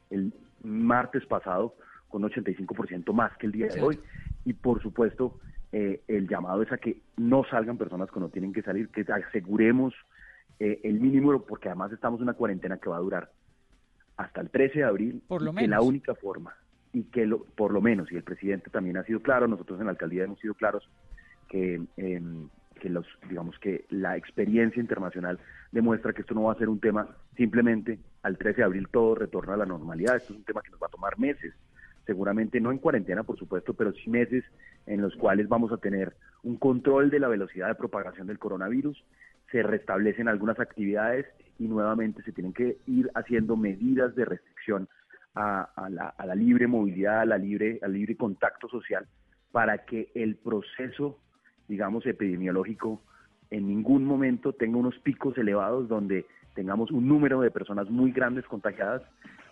el 0.09 0.33
martes 0.63 1.25
pasado 1.25 1.75
con 2.07 2.23
85% 2.23 3.13
más 3.13 3.35
que 3.37 3.47
el 3.47 3.51
día 3.51 3.67
de 3.67 3.81
hoy. 3.81 3.99
Y 4.45 4.53
por 4.53 4.81
supuesto 4.81 5.39
eh, 5.71 6.01
el 6.07 6.27
llamado 6.27 6.61
es 6.61 6.71
a 6.71 6.77
que 6.77 7.01
no 7.17 7.43
salgan 7.45 7.77
personas 7.77 8.09
que 8.11 8.19
no 8.19 8.29
tienen 8.29 8.53
que 8.53 8.61
salir, 8.61 8.89
que 8.89 9.05
aseguremos 9.11 9.93
eh, 10.59 10.81
el 10.83 10.99
mínimo 10.99 11.41
porque 11.43 11.69
además 11.69 11.91
estamos 11.91 12.19
en 12.19 12.23
una 12.23 12.33
cuarentena 12.33 12.77
que 12.77 12.89
va 12.89 12.97
a 12.97 13.01
durar 13.01 13.31
hasta 14.17 14.41
el 14.41 14.49
13 14.49 14.79
de 14.79 14.85
abril, 14.85 15.23
por 15.27 15.41
lo 15.41 15.53
que 15.53 15.67
la 15.67 15.81
única 15.81 16.13
forma 16.15 16.53
y 16.91 17.03
que 17.03 17.25
lo, 17.25 17.43
por 17.43 17.71
lo 17.71 17.81
menos, 17.81 18.11
y 18.11 18.15
el 18.15 18.23
presidente 18.23 18.69
también 18.69 18.97
ha 18.97 19.03
sido 19.03 19.21
claro, 19.21 19.47
nosotros 19.47 19.79
en 19.79 19.85
la 19.85 19.91
alcaldía 19.91 20.23
hemos 20.23 20.39
sido 20.39 20.55
claros, 20.55 20.89
que, 21.49 21.81
em, 21.97 22.47
que 22.79 22.89
los, 22.89 23.05
digamos 23.27 23.57
que 23.59 23.85
la 23.89 24.15
experiencia 24.15 24.79
internacional 24.79 25.39
demuestra 25.71 26.13
que 26.13 26.21
esto 26.21 26.33
no 26.33 26.43
va 26.43 26.53
a 26.53 26.57
ser 26.57 26.69
un 26.69 26.79
tema 26.79 27.09
simplemente 27.35 27.99
al 28.23 28.37
13 28.37 28.57
de 28.57 28.63
abril 28.63 28.87
todo 28.89 29.15
retorna 29.15 29.55
a 29.55 29.57
la 29.57 29.65
normalidad, 29.65 30.15
esto 30.15 30.33
es 30.33 30.39
un 30.39 30.45
tema 30.45 30.61
que 30.61 30.71
nos 30.71 30.81
va 30.81 30.87
a 30.87 30.91
tomar 30.91 31.19
meses, 31.19 31.53
seguramente 32.05 32.61
no 32.61 32.71
en 32.71 32.77
cuarentena 32.77 33.23
por 33.23 33.37
supuesto, 33.37 33.73
pero 33.73 33.91
sí 33.91 34.09
meses 34.09 34.43
en 34.85 35.01
los 35.01 35.15
cuales 35.15 35.47
vamos 35.49 35.71
a 35.71 35.77
tener 35.77 36.15
un 36.43 36.55
control 36.57 37.09
de 37.09 37.19
la 37.19 37.27
velocidad 37.27 37.67
de 37.67 37.75
propagación 37.75 38.27
del 38.27 38.39
coronavirus, 38.39 39.03
se 39.51 39.63
restablecen 39.63 40.27
algunas 40.27 40.59
actividades 40.59 41.25
y 41.57 41.67
nuevamente 41.67 42.23
se 42.23 42.31
tienen 42.31 42.53
que 42.53 42.77
ir 42.87 43.11
haciendo 43.15 43.57
medidas 43.57 44.15
de 44.15 44.25
restricción 44.25 44.87
a, 45.35 45.69
la, 45.89 46.09
a 46.09 46.25
la, 46.25 46.35
libre 46.35 46.67
movilidad, 46.67 47.21
a 47.21 47.25
la 47.25 47.37
libre, 47.37 47.79
al 47.81 47.93
libre 47.93 48.15
contacto 48.15 48.67
social, 48.67 49.07
para 49.51 49.85
que 49.85 50.11
el 50.15 50.35
proceso 50.35 51.19
digamos, 51.69 52.05
epidemiológico 52.05 53.01
en 53.51 53.67
ningún 53.67 54.05
momento 54.05 54.53
tenga 54.53 54.77
unos 54.77 54.97
picos 54.99 55.37
elevados 55.37 55.87
donde 55.87 56.25
tengamos 56.55 56.91
un 56.91 57.07
número 57.07 57.41
de 57.41 57.51
personas 57.51 57.89
muy 57.89 58.11
grandes 58.11 58.45
contagiadas 58.45 59.01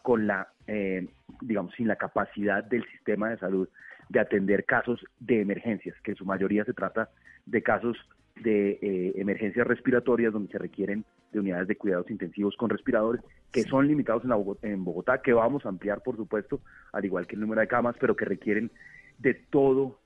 con 0.02 0.28
la, 0.28 0.50
eh, 0.68 1.08
digamos, 1.42 1.74
sin 1.76 1.88
la 1.88 1.96
capacidad 1.96 2.64
del 2.64 2.86
sistema 2.92 3.30
de 3.30 3.38
salud 3.38 3.68
de 4.10 4.20
atender 4.20 4.66
casos 4.66 5.04
de 5.20 5.42
emergencias, 5.42 5.96
que 6.04 6.12
en 6.12 6.18
su 6.18 6.26
mayoría 6.26 6.64
se 6.64 6.74
trata 6.74 7.10
de 7.46 7.62
casos 7.62 7.98
de 8.42 8.78
eh, 8.82 9.14
emergencias 9.16 9.66
respiratorias 9.66 10.32
donde 10.32 10.52
se 10.52 10.60
requieren 10.60 11.04
de 11.32 11.40
unidades 11.40 11.68
de 11.68 11.76
cuidados 11.76 12.10
intensivos 12.10 12.56
con 12.56 12.70
respiradores 12.70 13.22
que 13.52 13.64
son 13.64 13.88
limitados 13.88 14.24
en, 14.24 14.72
en 14.72 14.84
Bogotá, 14.84 15.22
que 15.22 15.34
vamos 15.34 15.66
a 15.66 15.70
ampliar 15.70 16.02
por 16.04 16.16
supuesto, 16.16 16.62
al 16.94 17.04
igual 17.04 17.26
que 17.26 17.36
el 17.36 17.42
número 17.42 17.62
de 17.62 17.68
camas, 17.68 17.96
pero 18.00 18.16
que 18.16 18.26
requieren 18.26 18.72
de 19.18 19.34
todo, 19.34 20.00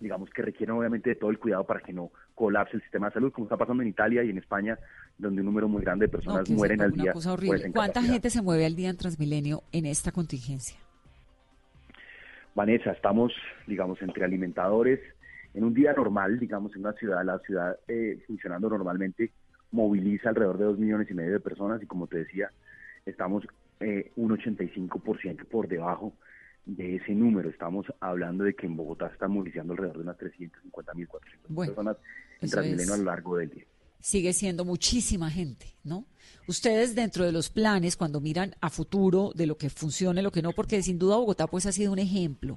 digamos 0.00 0.30
que 0.30 0.42
requieren 0.42 0.74
obviamente 0.76 1.10
de 1.10 1.16
todo 1.16 1.30
el 1.30 1.38
cuidado 1.38 1.64
para 1.64 1.80
que 1.80 1.92
no 1.92 2.10
colapse 2.34 2.76
el 2.76 2.82
sistema 2.82 3.08
de 3.08 3.14
salud, 3.14 3.32
como 3.32 3.46
está 3.46 3.56
pasando 3.56 3.82
en 3.82 3.90
Italia 3.90 4.24
y 4.24 4.30
en 4.30 4.38
España, 4.38 4.78
donde 5.18 5.40
un 5.40 5.46
número 5.46 5.68
muy 5.68 5.82
grande 5.82 6.06
de 6.06 6.10
personas 6.10 6.48
mueren 6.50 6.80
al 6.80 6.92
día. 6.92 7.12
¿Cuánta 7.72 8.02
gente 8.02 8.30
se 8.30 8.42
mueve 8.42 8.64
al 8.64 8.74
día 8.74 8.88
en 8.88 8.96
Transmilenio 8.96 9.62
en 9.72 9.86
esta 9.86 10.10
contingencia? 10.10 10.78
Vanessa, 12.54 12.92
estamos, 12.92 13.32
digamos, 13.66 14.00
entre 14.02 14.24
alimentadores. 14.24 15.00
En 15.54 15.64
un 15.64 15.74
día 15.74 15.92
normal, 15.92 16.38
digamos, 16.38 16.74
en 16.74 16.80
una 16.80 16.92
ciudad, 16.94 17.24
la 17.24 17.38
ciudad 17.40 17.76
eh, 17.86 18.18
funcionando 18.26 18.68
normalmente 18.70 19.30
moviliza 19.72 20.30
alrededor 20.30 20.58
de 20.58 20.64
dos 20.64 20.78
millones 20.78 21.10
y 21.10 21.14
medio 21.14 21.32
de 21.32 21.40
personas 21.40 21.82
y 21.82 21.86
como 21.86 22.06
te 22.06 22.18
decía, 22.18 22.50
estamos 23.06 23.46
eh, 23.80 24.10
un 24.16 24.36
85% 24.36 25.44
por 25.46 25.68
debajo 25.68 26.12
de 26.66 26.96
ese 26.96 27.12
número. 27.12 27.50
Estamos 27.50 27.86
hablando 28.00 28.44
de 28.44 28.54
que 28.54 28.66
en 28.66 28.76
Bogotá 28.76 29.06
están 29.06 29.32
movilizando 29.32 29.72
alrededor 29.72 29.96
de 29.96 30.02
unas 30.02 30.18
350 30.18 30.94
mil, 30.94 31.08
400 31.08 31.66
personas 31.66 31.96
en 32.40 32.50
Transmilenio 32.50 32.94
a 32.94 32.96
lo 32.96 33.04
largo 33.04 33.36
del 33.36 33.50
día 33.50 33.64
sigue 34.00 34.32
siendo 34.32 34.64
muchísima 34.64 35.30
gente, 35.30 35.74
¿no? 35.84 36.06
Ustedes 36.48 36.94
dentro 36.94 37.24
de 37.24 37.32
los 37.32 37.50
planes, 37.50 37.96
cuando 37.96 38.20
miran 38.20 38.56
a 38.60 38.70
futuro 38.70 39.32
de 39.34 39.46
lo 39.46 39.56
que 39.56 39.70
funcione, 39.70 40.22
lo 40.22 40.32
que 40.32 40.42
no, 40.42 40.52
porque 40.52 40.82
sin 40.82 40.98
duda 40.98 41.16
Bogotá 41.16 41.46
pues 41.46 41.66
ha 41.66 41.72
sido 41.72 41.92
un 41.92 41.98
ejemplo, 41.98 42.54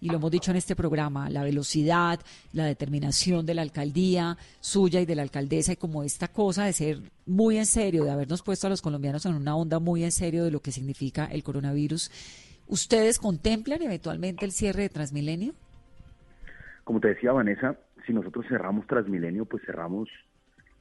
y 0.00 0.08
lo 0.08 0.16
hemos 0.16 0.30
dicho 0.30 0.50
en 0.50 0.56
este 0.56 0.76
programa, 0.76 1.28
la 1.28 1.42
velocidad, 1.42 2.20
la 2.52 2.64
determinación 2.64 3.44
de 3.46 3.54
la 3.54 3.62
alcaldía 3.62 4.36
suya 4.60 5.00
y 5.00 5.06
de 5.06 5.14
la 5.14 5.22
alcaldesa, 5.22 5.72
y 5.72 5.76
como 5.76 6.02
esta 6.04 6.28
cosa 6.28 6.64
de 6.64 6.72
ser 6.72 7.02
muy 7.26 7.58
en 7.58 7.66
serio, 7.66 8.04
de 8.04 8.10
habernos 8.10 8.42
puesto 8.42 8.66
a 8.66 8.70
los 8.70 8.82
colombianos 8.82 9.26
en 9.26 9.34
una 9.34 9.56
onda 9.56 9.78
muy 9.78 10.04
en 10.04 10.12
serio 10.12 10.44
de 10.44 10.50
lo 10.50 10.60
que 10.60 10.72
significa 10.72 11.26
el 11.26 11.42
coronavirus, 11.42 12.10
¿ustedes 12.68 13.18
contemplan 13.18 13.82
eventualmente 13.82 14.44
el 14.44 14.52
cierre 14.52 14.82
de 14.82 14.88
Transmilenio? 14.88 15.54
Como 16.84 17.00
te 17.00 17.08
decía 17.08 17.32
Vanessa, 17.32 17.76
si 18.06 18.12
nosotros 18.12 18.46
cerramos 18.48 18.86
Transmilenio, 18.86 19.44
pues 19.44 19.62
cerramos 19.66 20.08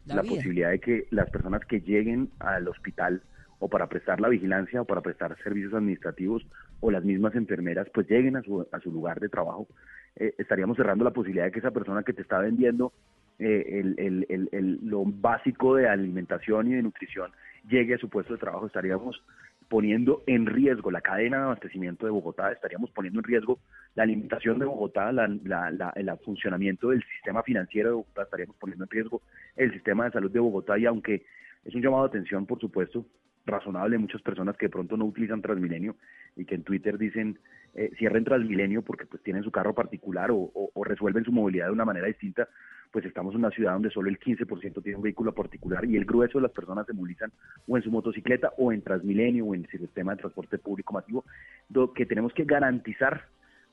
la, 0.05 0.23
posibilidad 0.23 0.69
de 0.69 0.79
que 0.79 1.07
las 1.11 1.29
personas 1.29 1.65
que 1.65 1.81
lleguen 1.81 2.29
al 2.39 2.67
hospital 2.67 3.21
o 3.59 3.67
para 3.67 3.87
prestar 3.87 4.21
la 4.21 4.29
vigilancia 4.29 4.81
o 4.81 4.85
para 4.85 5.01
prestar 5.01 5.35
servicios 5.43 5.73
administrativos 5.73 6.45
o 6.79 6.91
las 6.91 7.03
mismas 7.03 7.35
enfermeras 7.35 7.87
pues 7.93 8.09
lleguen 8.09 8.37
a 8.37 8.43
su, 8.43 8.65
a 8.71 8.79
su 8.79 8.91
lugar 8.91 9.19
de 9.19 9.29
trabajo, 9.29 9.67
eh, 10.15 10.33
estaríamos 10.37 10.77
cerrando 10.77 11.03
la 11.03 11.11
posibilidad 11.11 11.45
de 11.45 11.51
que 11.51 11.59
esa 11.59 11.71
persona 11.71 12.03
que 12.03 12.13
te 12.13 12.21
está 12.21 12.39
vendiendo 12.39 12.93
eh, 13.39 13.81
el, 13.81 14.25
el, 14.29 14.49
el, 14.51 14.79
lo 14.83 15.03
básico 15.05 15.75
de 15.75 15.87
alimentación 15.87 16.67
y 16.67 16.75
de 16.75 16.83
nutrición 16.83 17.31
llegue 17.67 17.95
a 17.95 17.97
su 17.97 18.09
puesto 18.09 18.33
de 18.33 18.39
trabajo, 18.39 18.67
estaríamos 18.67 19.21
poniendo 19.69 20.23
en 20.27 20.45
riesgo 20.45 20.91
la 20.91 21.01
cadena 21.01 21.37
de 21.37 21.43
abastecimiento 21.43 22.05
de 22.05 22.11
Bogotá, 22.11 22.51
estaríamos 22.51 22.91
poniendo 22.91 23.19
en 23.19 23.25
riesgo 23.25 23.59
la 23.95 24.03
alimentación 24.03 24.59
de 24.59 24.65
Bogotá, 24.65 25.11
la, 25.11 25.93
el 25.95 26.17
funcionamiento 26.23 26.89
del 26.89 27.03
sistema 27.15 27.43
financiero 27.43 27.89
de 27.89 27.95
Bogotá, 27.95 28.23
estaríamos 28.23 28.55
poniendo 28.57 28.85
en 28.85 28.89
riesgo 28.89 29.21
el 29.55 29.73
sistema 29.73 30.05
de 30.05 30.11
salud 30.11 30.31
de 30.31 30.39
Bogotá 30.39 30.77
y 30.77 30.85
aunque 30.85 31.25
es 31.65 31.75
un 31.75 31.81
llamado 31.81 32.03
de 32.03 32.09
atención, 32.09 32.45
por 32.45 32.59
supuesto, 32.59 33.05
razonable, 33.45 33.97
muchas 33.97 34.21
personas 34.21 34.57
que 34.57 34.67
de 34.67 34.71
pronto 34.71 34.97
no 34.97 35.05
utilizan 35.05 35.41
Transmilenio 35.41 35.95
y 36.35 36.45
que 36.45 36.55
en 36.55 36.63
Twitter 36.63 36.97
dicen 36.97 37.39
eh, 37.75 37.91
cierren 37.97 38.23
Transmilenio 38.23 38.81
porque 38.81 39.05
pues 39.05 39.23
tienen 39.23 39.43
su 39.43 39.51
carro 39.51 39.73
particular 39.73 40.29
o 40.31 40.83
resuelven 40.83 41.23
su 41.23 41.31
movilidad 41.31 41.67
de 41.67 41.71
una 41.71 41.85
manera 41.85 42.07
distinta, 42.07 42.47
pues 42.91 43.05
estamos 43.05 43.33
en 43.33 43.39
una 43.39 43.51
ciudad 43.51 43.73
donde 43.73 43.89
solo 43.89 44.09
el 44.09 44.19
15% 44.19 44.81
tiene 44.81 44.97
un 44.97 45.03
vehículo 45.03 45.33
particular 45.33 45.85
y 45.85 45.97
el 45.97 46.05
grueso 46.05 46.37
de 46.37 46.43
las 46.43 46.51
personas 46.51 46.85
se 46.85 46.93
movilizan 46.93 47.31
o 47.67 47.77
en 47.77 47.83
su 47.83 47.91
motocicleta 47.91 48.53
o 48.57 48.71
en 48.71 48.81
Transmilenio 48.81 49.45
o 49.45 49.55
en 49.55 49.65
el 49.65 49.79
sistema 49.79 50.13
de 50.13 50.21
transporte 50.21 50.57
público 50.57 50.93
masivo, 50.93 51.25
lo 51.69 51.93
que 51.93 52.05
tenemos 52.05 52.33
que 52.33 52.45
garantizar 52.45 53.27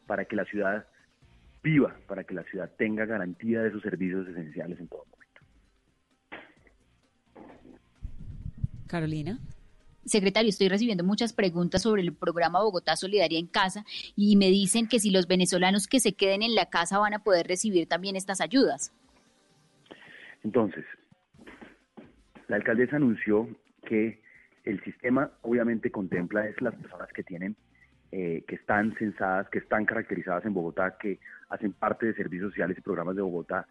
para 0.07 0.25
que 0.25 0.37
la 0.37 0.45
ciudad 0.45 0.87
viva, 1.63 1.97
para 2.07 2.25
que 2.25 2.35
la 2.35 2.45
ciudad 2.45 2.71
tenga 2.77 3.07
garantía 3.07 3.63
de 3.63 3.71
sus 3.71 3.83
servicios 3.83 4.29
esenciales 4.29 4.79
en 4.79 4.89
todo 4.89 5.05
momento. 5.11 5.41
Carolina. 8.87 9.39
Secretario, 10.05 10.51
estoy 10.51 10.69
recibiendo 10.69 11.03
muchas 11.03 11.33
preguntas 11.33 11.81
sobre 11.83 12.03
el 12.03 12.13
programa 12.13 12.61
Bogotá 12.61 12.95
Solidaria 12.95 13.39
en 13.39 13.47
Casa 13.47 13.87
y 14.15 14.37
me 14.37 14.51
dicen 14.51 14.87
que 14.87 15.01
si 15.01 15.11
los 15.11 15.27
venezolanos 15.27 15.87
que 15.87 15.99
se 15.99 16.13
queden 16.13 16.43
en 16.43 16.55
la 16.55 16.67
casa 16.67 16.99
van 16.99 17.15
a 17.15 17.25
poder 17.25 17.47
recibir 17.47 17.89
también 17.89 18.15
estas 18.15 18.43
ayudas. 18.43 18.93
Entonces, 20.45 20.85
la 22.49 22.57
alcaldesa 22.57 22.97
anunció 22.97 23.49
que 23.85 24.23
el 24.65 24.83
sistema 24.85 25.31
obviamente 25.43 25.91
contempla 25.91 26.47
es 26.47 26.61
las 26.61 26.75
personas 26.75 27.09
que 27.13 27.25
tienen, 27.25 27.57
eh, 28.13 28.45
que 28.47 28.55
están 28.55 28.95
censadas, 28.97 29.49
que 29.49 29.59
están 29.59 29.87
caracterizadas 29.87 30.45
en 30.45 30.55
Bogotá, 30.55 30.97
que 30.99 31.19
hacen 31.49 31.73
parte 31.73 32.07
de 32.07 32.15
servicios 32.15 32.51
sociales 32.51 32.79
y 32.79 32.83
programas 32.83 33.17
de 33.17 33.23
Bogotá 33.23 33.67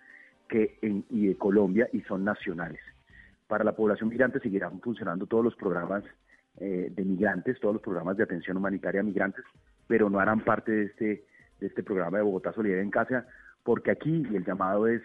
que 0.49 0.77
en, 0.81 1.05
y 1.09 1.27
de 1.27 1.37
Colombia 1.37 1.87
y 1.93 2.01
son 2.01 2.23
nacionales. 2.23 2.81
Para 3.47 3.63
la 3.63 3.75
población 3.75 4.09
migrante 4.09 4.39
seguirán 4.39 4.81
funcionando 4.81 5.25
todos 5.27 5.43
los 5.43 5.55
programas 5.55 6.03
eh, 6.57 6.91
de 6.91 7.05
migrantes, 7.05 7.59
todos 7.59 7.75
los 7.75 7.83
programas 7.83 8.17
de 8.17 8.23
atención 8.23 8.57
humanitaria 8.57 9.01
a 9.01 9.03
migrantes, 9.03 9.45
pero 9.87 10.09
no 10.09 10.19
harán 10.19 10.41
parte 10.41 10.71
de 10.71 10.83
este, 10.85 11.25
de 11.59 11.67
este 11.67 11.83
programa 11.83 12.17
de 12.17 12.23
Bogotá 12.23 12.51
Solidaria 12.51 12.83
en 12.83 12.91
Casa, 12.91 13.27
porque 13.63 13.91
aquí 13.91 14.25
el 14.33 14.43
llamado 14.43 14.87
es 14.87 15.01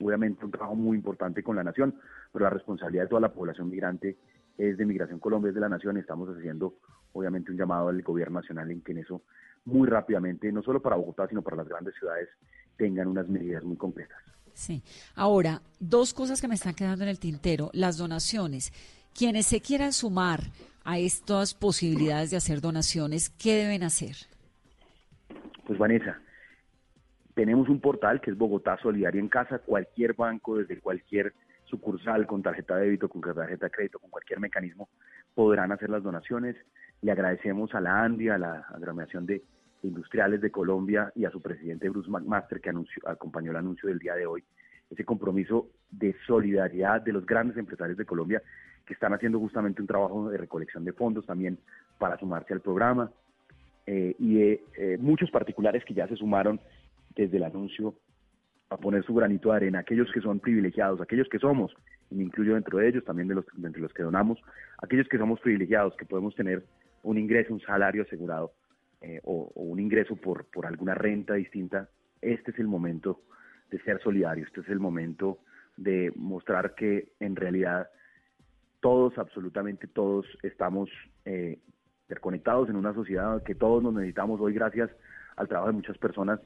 obviamente 0.00 0.44
un 0.44 0.50
trabajo 0.50 0.74
muy 0.74 0.96
importante 0.96 1.42
con 1.42 1.56
la 1.56 1.64
nación, 1.64 1.94
pero 2.32 2.44
la 2.44 2.50
responsabilidad 2.50 3.04
de 3.04 3.08
toda 3.08 3.20
la 3.20 3.32
población 3.32 3.70
migrante 3.70 4.16
es 4.58 4.76
de 4.76 4.86
Migración 4.86 5.18
Colombia, 5.18 5.48
es 5.48 5.54
de 5.54 5.60
la 5.60 5.68
nación, 5.68 5.96
estamos 5.96 6.28
haciendo 6.28 6.74
obviamente 7.12 7.50
un 7.50 7.56
llamado 7.56 7.88
al 7.88 8.02
gobierno 8.02 8.40
nacional 8.40 8.70
en 8.70 8.82
que 8.82 8.92
en 8.92 8.98
eso 8.98 9.22
muy 9.64 9.88
rápidamente, 9.88 10.52
no 10.52 10.62
solo 10.62 10.80
para 10.80 10.96
Bogotá, 10.96 11.26
sino 11.28 11.42
para 11.42 11.56
las 11.56 11.68
grandes 11.68 11.94
ciudades, 11.98 12.28
tengan 12.76 13.08
unas 13.08 13.28
medidas 13.28 13.64
muy 13.64 13.76
concretas. 13.76 14.18
Sí. 14.52 14.82
Ahora, 15.14 15.62
dos 15.80 16.14
cosas 16.14 16.40
que 16.40 16.48
me 16.48 16.54
están 16.54 16.74
quedando 16.74 17.04
en 17.04 17.10
el 17.10 17.18
tintero. 17.18 17.70
Las 17.72 17.96
donaciones. 17.96 18.72
Quienes 19.16 19.46
se 19.46 19.60
quieran 19.60 19.92
sumar 19.92 20.40
a 20.84 20.98
estas 20.98 21.54
posibilidades 21.54 22.30
de 22.30 22.36
hacer 22.36 22.60
donaciones, 22.60 23.30
¿qué 23.30 23.54
deben 23.54 23.82
hacer? 23.82 24.16
Pues 25.66 25.78
Vanessa, 25.78 26.20
tenemos 27.34 27.68
un 27.68 27.80
portal 27.80 28.20
que 28.20 28.30
es 28.30 28.38
Bogotá 28.38 28.78
Solidaria 28.78 29.20
en 29.20 29.28
Casa. 29.28 29.58
Cualquier 29.58 30.14
banco, 30.14 30.56
desde 30.56 30.80
cualquier 30.80 31.34
sucursal, 31.64 32.26
con 32.26 32.42
tarjeta 32.42 32.76
de 32.76 32.84
débito, 32.84 33.08
con 33.08 33.20
tarjeta 33.20 33.66
de 33.66 33.72
crédito, 33.72 33.98
con 33.98 34.10
cualquier 34.10 34.38
mecanismo, 34.38 34.88
podrán 35.34 35.72
hacer 35.72 35.90
las 35.90 36.02
donaciones. 36.02 36.56
Le 37.02 37.10
agradecemos 37.10 37.74
a 37.74 37.80
la 37.80 38.02
ANDI, 38.02 38.28
a 38.28 38.38
la 38.38 38.66
agremiación 38.72 39.26
de 39.26 39.42
Industriales 39.82 40.40
de 40.40 40.50
Colombia 40.50 41.12
y 41.14 41.24
a 41.24 41.30
su 41.30 41.42
presidente 41.42 41.90
Bruce 41.90 42.08
McMaster, 42.08 42.60
que 42.60 42.72
acompañó 43.04 43.50
el 43.50 43.56
anuncio 43.56 43.88
del 43.88 43.98
día 43.98 44.14
de 44.14 44.26
hoy, 44.26 44.42
ese 44.90 45.04
compromiso 45.04 45.68
de 45.90 46.14
solidaridad 46.26 47.02
de 47.02 47.12
los 47.12 47.26
grandes 47.26 47.56
empresarios 47.58 47.98
de 47.98 48.06
Colombia 48.06 48.42
que 48.86 48.94
están 48.94 49.12
haciendo 49.12 49.38
justamente 49.38 49.82
un 49.82 49.88
trabajo 49.88 50.30
de 50.30 50.38
recolección 50.38 50.84
de 50.84 50.92
fondos 50.92 51.26
también 51.26 51.58
para 51.98 52.18
sumarse 52.18 52.54
al 52.54 52.60
programa. 52.60 53.10
Eh, 53.86 54.14
y 54.18 54.40
eh, 54.40 54.96
muchos 54.98 55.30
particulares 55.30 55.84
que 55.84 55.92
ya 55.92 56.08
se 56.08 56.16
sumaron 56.16 56.58
desde 57.14 57.36
el 57.36 57.44
anuncio 57.44 57.94
a 58.70 58.76
poner 58.76 59.04
su 59.04 59.14
granito 59.14 59.50
de 59.50 59.56
arena, 59.56 59.80
aquellos 59.80 60.10
que 60.12 60.20
son 60.20 60.40
privilegiados, 60.40 61.00
aquellos 61.00 61.28
que 61.28 61.38
somos, 61.38 61.74
y 62.10 62.14
me 62.16 62.24
incluyo 62.24 62.54
dentro 62.54 62.78
de 62.78 62.88
ellos, 62.88 63.04
también 63.04 63.28
de 63.28 63.36
los, 63.36 63.44
entre 63.62 63.80
los 63.80 63.92
que 63.92 64.02
donamos, 64.02 64.38
aquellos 64.82 65.08
que 65.08 65.18
somos 65.18 65.40
privilegiados, 65.40 65.94
que 65.96 66.06
podemos 66.06 66.34
tener 66.34 66.64
un 67.02 67.18
ingreso, 67.18 67.52
un 67.52 67.60
salario 67.60 68.02
asegurado 68.02 68.52
eh, 69.00 69.20
o, 69.24 69.52
un 69.54 69.78
ingreso 69.78 70.16
por, 70.16 70.46
por 70.46 70.66
alguna 70.66 70.94
renta 70.94 71.34
distinta, 71.34 71.88
este 72.20 72.50
es 72.50 72.58
el 72.58 72.66
momento 72.66 73.20
de 73.70 73.78
ser 73.80 74.00
solidario, 74.02 74.44
este 74.44 74.62
es 74.62 74.68
el 74.68 74.80
momento 74.80 75.38
de 75.76 76.12
mostrar 76.16 76.74
que 76.74 77.12
en 77.20 77.36
realidad 77.36 77.88
todos, 78.80 79.16
absolutamente 79.18 79.86
todos, 79.86 80.26
estamos 80.42 80.90
eh, 81.24 81.58
interconectados 82.04 82.68
en 82.68 82.76
una 82.76 82.94
sociedad 82.94 83.42
que 83.42 83.54
todos 83.54 83.82
nos 83.82 83.94
necesitamos 83.94 84.40
hoy 84.40 84.52
gracias 84.52 84.90
al 85.36 85.48
trabajo 85.48 85.70
de 85.70 85.76
muchas 85.76 85.98
personas 85.98 86.40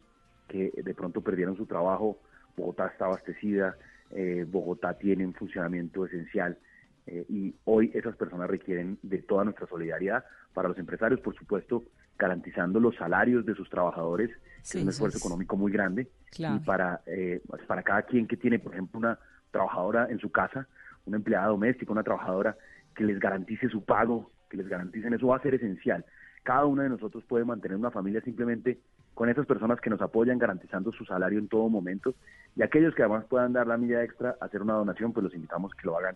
que 0.48 0.72
de 0.82 0.94
pronto 0.94 1.20
perdieron 1.20 1.56
su 1.56 1.66
trabajo, 1.66 2.18
Bogotá 2.56 2.86
está 2.88 3.04
abastecida, 3.04 3.76
eh, 4.10 4.44
Bogotá 4.48 4.94
tiene 4.94 5.24
un 5.24 5.34
funcionamiento 5.34 6.06
esencial 6.06 6.58
eh, 7.06 7.24
y 7.28 7.54
hoy 7.64 7.90
esas 7.94 8.16
personas 8.16 8.48
requieren 8.48 8.98
de 9.02 9.18
toda 9.18 9.44
nuestra 9.44 9.66
solidaridad 9.66 10.24
para 10.54 10.68
los 10.68 10.78
empresarios, 10.78 11.20
por 11.20 11.34
supuesto, 11.36 11.84
garantizando 12.18 12.80
los 12.80 12.96
salarios 12.96 13.46
de 13.46 13.54
sus 13.54 13.70
trabajadores, 13.70 14.30
que 14.70 14.78
es 14.78 14.82
un 14.82 14.88
esfuerzo 14.88 15.18
económico 15.18 15.56
muy 15.56 15.70
grande, 15.70 16.10
y 16.36 16.58
para, 16.60 17.02
eh, 17.06 17.40
pues, 17.46 17.62
para 17.62 17.82
cada 17.82 18.02
quien 18.02 18.26
que 18.26 18.36
tiene, 18.36 18.58
por 18.58 18.72
ejemplo, 18.72 18.98
una 18.98 19.18
trabajadora 19.52 20.08
en 20.10 20.18
su 20.18 20.32
casa, 20.32 20.66
una 21.06 21.16
empleada 21.16 21.46
doméstica, 21.46 21.92
una 21.92 22.02
trabajadora 22.02 22.56
que 22.94 23.04
les 23.04 23.20
garantice 23.20 23.68
su 23.68 23.84
pago 23.84 24.32
que 24.48 24.56
les 24.56 24.68
garanticen, 24.68 25.12
eso 25.14 25.28
va 25.28 25.36
a 25.36 25.42
ser 25.42 25.54
esencial. 25.54 26.04
Cada 26.42 26.64
uno 26.64 26.82
de 26.82 26.88
nosotros 26.88 27.24
puede 27.24 27.44
mantener 27.44 27.76
una 27.76 27.90
familia 27.90 28.20
simplemente 28.22 28.80
con 29.18 29.28
esas 29.28 29.46
personas 29.46 29.80
que 29.80 29.90
nos 29.90 30.00
apoyan 30.00 30.38
garantizando 30.38 30.92
su 30.92 31.04
salario 31.04 31.40
en 31.40 31.48
todo 31.48 31.68
momento 31.68 32.14
y 32.54 32.62
aquellos 32.62 32.94
que 32.94 33.02
además 33.02 33.24
puedan 33.28 33.52
dar 33.52 33.66
la 33.66 33.76
milla 33.76 34.04
extra, 34.04 34.36
hacer 34.40 34.62
una 34.62 34.74
donación, 34.74 35.12
pues 35.12 35.24
los 35.24 35.34
invitamos 35.34 35.72
que 35.74 35.88
lo 35.88 35.98
hagan 35.98 36.14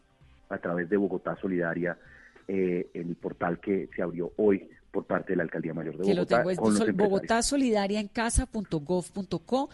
a 0.49 0.59
través 0.59 0.89
de 0.89 0.97
Bogotá 0.97 1.35
Solidaria, 1.35 1.99
eh, 2.47 2.91
el 2.95 3.17
portal 3.17 3.59
que 3.59 3.89
se 3.97 4.03
abrió 4.03 4.31
hoy 4.37 4.71
por 4.93 5.05
parte 5.05 5.33
de 5.33 5.39
la 5.39 5.43
Alcaldía 5.43 5.75
Mayor 5.75 5.97
de 5.97 6.05
Bogotá. 6.05 6.13
Que 6.13 6.15
lo 6.15 6.27
tengo 6.27 6.51
es 6.53 6.97
Bogotá 6.97 7.43
Solidaria 7.43 7.99
en 7.99 8.07
casa.gov.co 8.07 9.69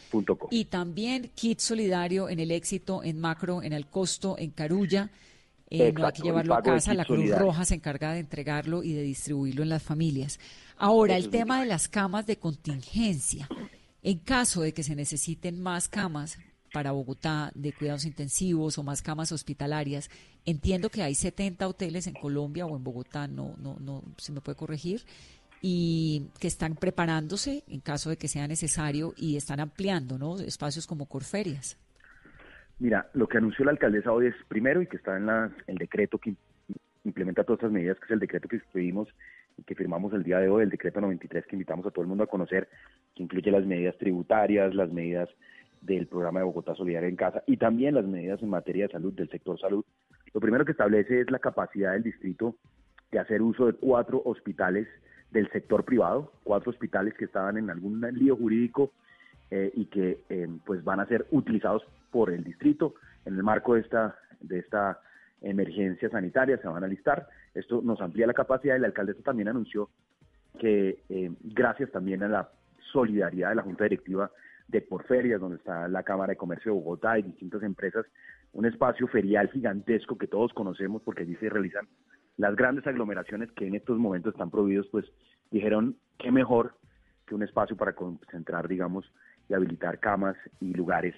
y 0.50 0.64
también 0.64 1.30
Kit 1.34 1.58
Solidario 1.58 2.30
en 2.30 2.40
el 2.40 2.50
éxito, 2.50 3.04
en 3.04 3.20
Macro, 3.20 3.62
en 3.62 3.74
el 3.74 3.88
costo, 3.88 4.36
en 4.38 4.52
Carulla. 4.52 5.10
Eh, 5.68 5.92
no 5.92 6.06
hay 6.06 6.12
que 6.12 6.22
llevarlo 6.22 6.54
a 6.54 6.62
casa, 6.62 6.94
la 6.94 7.04
Cruz 7.04 7.28
Roja 7.38 7.66
se 7.66 7.74
encarga 7.74 8.14
de 8.14 8.20
entregarlo 8.20 8.82
y 8.82 8.94
de 8.94 9.02
distribuirlo 9.02 9.62
en 9.62 9.68
las 9.68 9.82
familias. 9.82 10.40
Ahora, 10.78 11.16
el 11.16 11.30
tema 11.30 11.60
de 11.60 11.66
las 11.66 11.88
camas 11.88 12.26
de 12.26 12.38
contingencia. 12.38 13.48
En 14.02 14.18
caso 14.18 14.62
de 14.62 14.72
que 14.72 14.84
se 14.84 14.94
necesiten 14.94 15.60
más 15.60 15.88
camas 15.88 16.38
para 16.72 16.92
Bogotá 16.92 17.50
de 17.54 17.72
cuidados 17.72 18.04
intensivos 18.04 18.78
o 18.78 18.84
más 18.84 19.02
camas 19.02 19.32
hospitalarias, 19.32 20.08
entiendo 20.44 20.88
que 20.88 21.02
hay 21.02 21.16
70 21.16 21.66
hoteles 21.66 22.06
en 22.06 22.14
Colombia 22.14 22.64
o 22.64 22.76
en 22.76 22.84
Bogotá, 22.84 23.26
no, 23.26 23.56
no, 23.58 23.76
no, 23.80 24.04
se 24.18 24.32
me 24.32 24.40
puede 24.40 24.56
corregir, 24.56 25.02
y 25.60 26.30
que 26.38 26.46
están 26.46 26.76
preparándose 26.76 27.64
en 27.66 27.80
caso 27.80 28.10
de 28.10 28.16
que 28.16 28.28
sea 28.28 28.46
necesario 28.46 29.14
y 29.16 29.36
están 29.36 29.58
ampliando, 29.58 30.16
¿no? 30.16 30.38
Espacios 30.38 30.86
como 30.86 31.06
Corferias. 31.06 31.76
Mira, 32.78 33.10
lo 33.14 33.26
que 33.26 33.38
anunció 33.38 33.64
la 33.64 33.72
alcaldesa 33.72 34.12
hoy 34.12 34.26
es 34.26 34.34
primero 34.46 34.80
y 34.80 34.86
que 34.86 34.98
está 34.98 35.16
en 35.16 35.28
el 35.66 35.76
decreto 35.76 36.18
que 36.18 36.36
implementa 37.04 37.42
todas 37.42 37.58
estas 37.58 37.72
medidas, 37.72 37.98
que 37.98 38.04
es 38.04 38.10
el 38.12 38.20
decreto 38.20 38.46
que 38.46 38.56
escribimos 38.56 39.08
y 39.08 39.12
que 39.66 39.74
firmamos 39.74 40.12
el 40.12 40.22
día 40.22 40.38
de 40.38 40.48
hoy, 40.48 40.62
el 40.62 40.70
decreto 40.70 41.00
93 41.00 41.46
que 41.46 41.56
invitamos 41.56 41.86
a 41.86 41.90
todo 41.90 42.02
el 42.02 42.08
mundo 42.08 42.24
a 42.24 42.28
conocer, 42.28 42.68
que 43.14 43.22
incluye 43.22 43.50
las 43.50 43.64
medidas 43.64 43.96
tributarias, 43.98 44.74
las 44.74 44.90
medidas 44.92 45.28
del 45.80 46.06
programa 46.06 46.40
de 46.40 46.46
Bogotá 46.46 46.74
Solidaria 46.74 47.08
en 47.08 47.16
Casa 47.16 47.42
y 47.46 47.56
también 47.56 47.94
las 47.94 48.04
medidas 48.04 48.42
en 48.42 48.50
materia 48.50 48.86
de 48.86 48.92
salud 48.92 49.12
del 49.12 49.30
sector 49.30 49.58
salud. 49.60 49.84
Lo 50.32 50.40
primero 50.40 50.64
que 50.64 50.72
establece 50.72 51.20
es 51.20 51.30
la 51.30 51.38
capacidad 51.38 51.92
del 51.92 52.02
distrito 52.02 52.56
de 53.10 53.18
hacer 53.18 53.42
uso 53.42 53.66
de 53.66 53.72
cuatro 53.74 54.20
hospitales 54.24 54.86
del 55.30 55.50
sector 55.50 55.84
privado, 55.84 56.32
cuatro 56.44 56.70
hospitales 56.70 57.14
que 57.14 57.24
estaban 57.24 57.56
en 57.56 57.70
algún 57.70 58.00
lío 58.12 58.36
jurídico 58.36 58.92
eh, 59.50 59.70
y 59.74 59.86
que 59.86 60.22
eh, 60.28 60.48
pues 60.64 60.84
van 60.84 61.00
a 61.00 61.06
ser 61.06 61.26
utilizados 61.30 61.82
por 62.10 62.30
el 62.30 62.44
distrito 62.44 62.94
en 63.24 63.34
el 63.34 63.42
marco 63.42 63.74
de 63.74 63.80
esta 63.80 64.16
de 64.40 64.58
esta 64.58 65.00
emergencia 65.42 66.08
sanitaria 66.10 66.58
se 66.58 66.68
van 66.68 66.84
a 66.84 66.88
listar. 66.88 67.28
Esto 67.54 67.80
nos 67.82 68.00
amplía 68.00 68.26
la 68.26 68.34
capacidad 68.34 68.76
y 68.76 68.80
la 68.80 68.88
alcaldesa 68.88 69.22
también 69.22 69.48
anunció 69.48 69.90
que 70.58 71.02
eh, 71.08 71.30
gracias 71.42 71.90
también 71.90 72.22
a 72.22 72.28
la 72.28 72.50
solidaridad 72.92 73.50
de 73.50 73.54
la 73.56 73.62
Junta 73.62 73.84
Directiva 73.84 74.30
de 74.66 74.82
Porferias, 74.82 75.40
donde 75.40 75.56
está 75.56 75.88
la 75.88 76.02
Cámara 76.02 76.32
de 76.32 76.36
Comercio 76.36 76.72
de 76.72 76.78
Bogotá 76.78 77.18
y 77.18 77.22
distintas 77.22 77.62
empresas, 77.62 78.06
un 78.52 78.66
espacio 78.66 79.06
ferial 79.08 79.50
gigantesco 79.50 80.18
que 80.18 80.26
todos 80.26 80.52
conocemos 80.52 81.02
porque 81.02 81.22
allí 81.22 81.36
se 81.36 81.48
realizan 81.48 81.86
las 82.36 82.54
grandes 82.54 82.86
aglomeraciones 82.86 83.50
que 83.52 83.66
en 83.66 83.74
estos 83.74 83.98
momentos 83.98 84.34
están 84.34 84.50
prohibidos, 84.50 84.86
pues 84.90 85.04
dijeron 85.50 85.96
qué 86.18 86.30
mejor 86.30 86.74
que 87.26 87.34
un 87.34 87.42
espacio 87.42 87.76
para 87.76 87.94
concentrar, 87.94 88.68
digamos, 88.68 89.10
y 89.48 89.54
habilitar 89.54 89.98
camas 89.98 90.36
y 90.60 90.72
lugares 90.72 91.14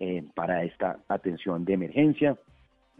eh, 0.00 0.24
para 0.34 0.64
esta 0.64 0.98
atención 1.08 1.64
de 1.64 1.74
emergencia 1.74 2.36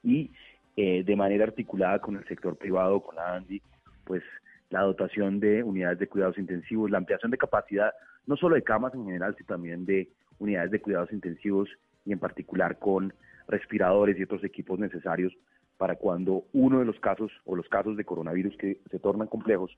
y 0.03 0.31
eh, 0.77 1.05
de 1.05 1.17
manera 1.17 1.45
articulada 1.45 2.01
con 2.01 2.17
el 2.17 2.25
sector 2.27 2.57
privado, 2.57 3.01
con 3.01 3.17
la 3.17 3.35
ANDI, 3.37 3.63
pues 4.05 4.23
la 4.71 4.83
dotación 4.83 5.41
de 5.41 5.63
unidades 5.63 5.99
de 5.99 6.09
cuidados 6.09 6.39
intensivos, 6.39 6.91
la 6.91 6.99
ampliación 6.99 7.31
de 7.31 7.39
capacidad, 7.39 7.93
no 8.27 8.37
solo 8.37 8.57
de 8.57 8.63
camas 8.63 8.95
en 8.95 9.05
general, 9.05 9.35
sino 9.37 9.47
también 9.47 9.85
de 9.85 10.09
unidades 10.39 10.71
de 10.71 10.81
cuidados 10.81 11.13
intensivos 11.13 11.69
y 12.05 12.13
en 12.13 12.19
particular 12.19 12.79
con 12.79 13.13
respiradores 13.47 14.19
y 14.19 14.23
otros 14.23 14.43
equipos 14.43 14.79
necesarios 14.79 15.33
para 15.77 15.97
cuando 15.97 16.45
uno 16.53 16.79
de 16.79 16.85
los 16.85 16.99
casos 17.01 17.31
o 17.45 17.57
los 17.57 17.69
casos 17.69 17.97
de 17.97 18.05
coronavirus 18.05 18.57
que 18.57 18.81
se 18.91 18.99
tornan 18.99 19.29
complejos, 19.29 19.77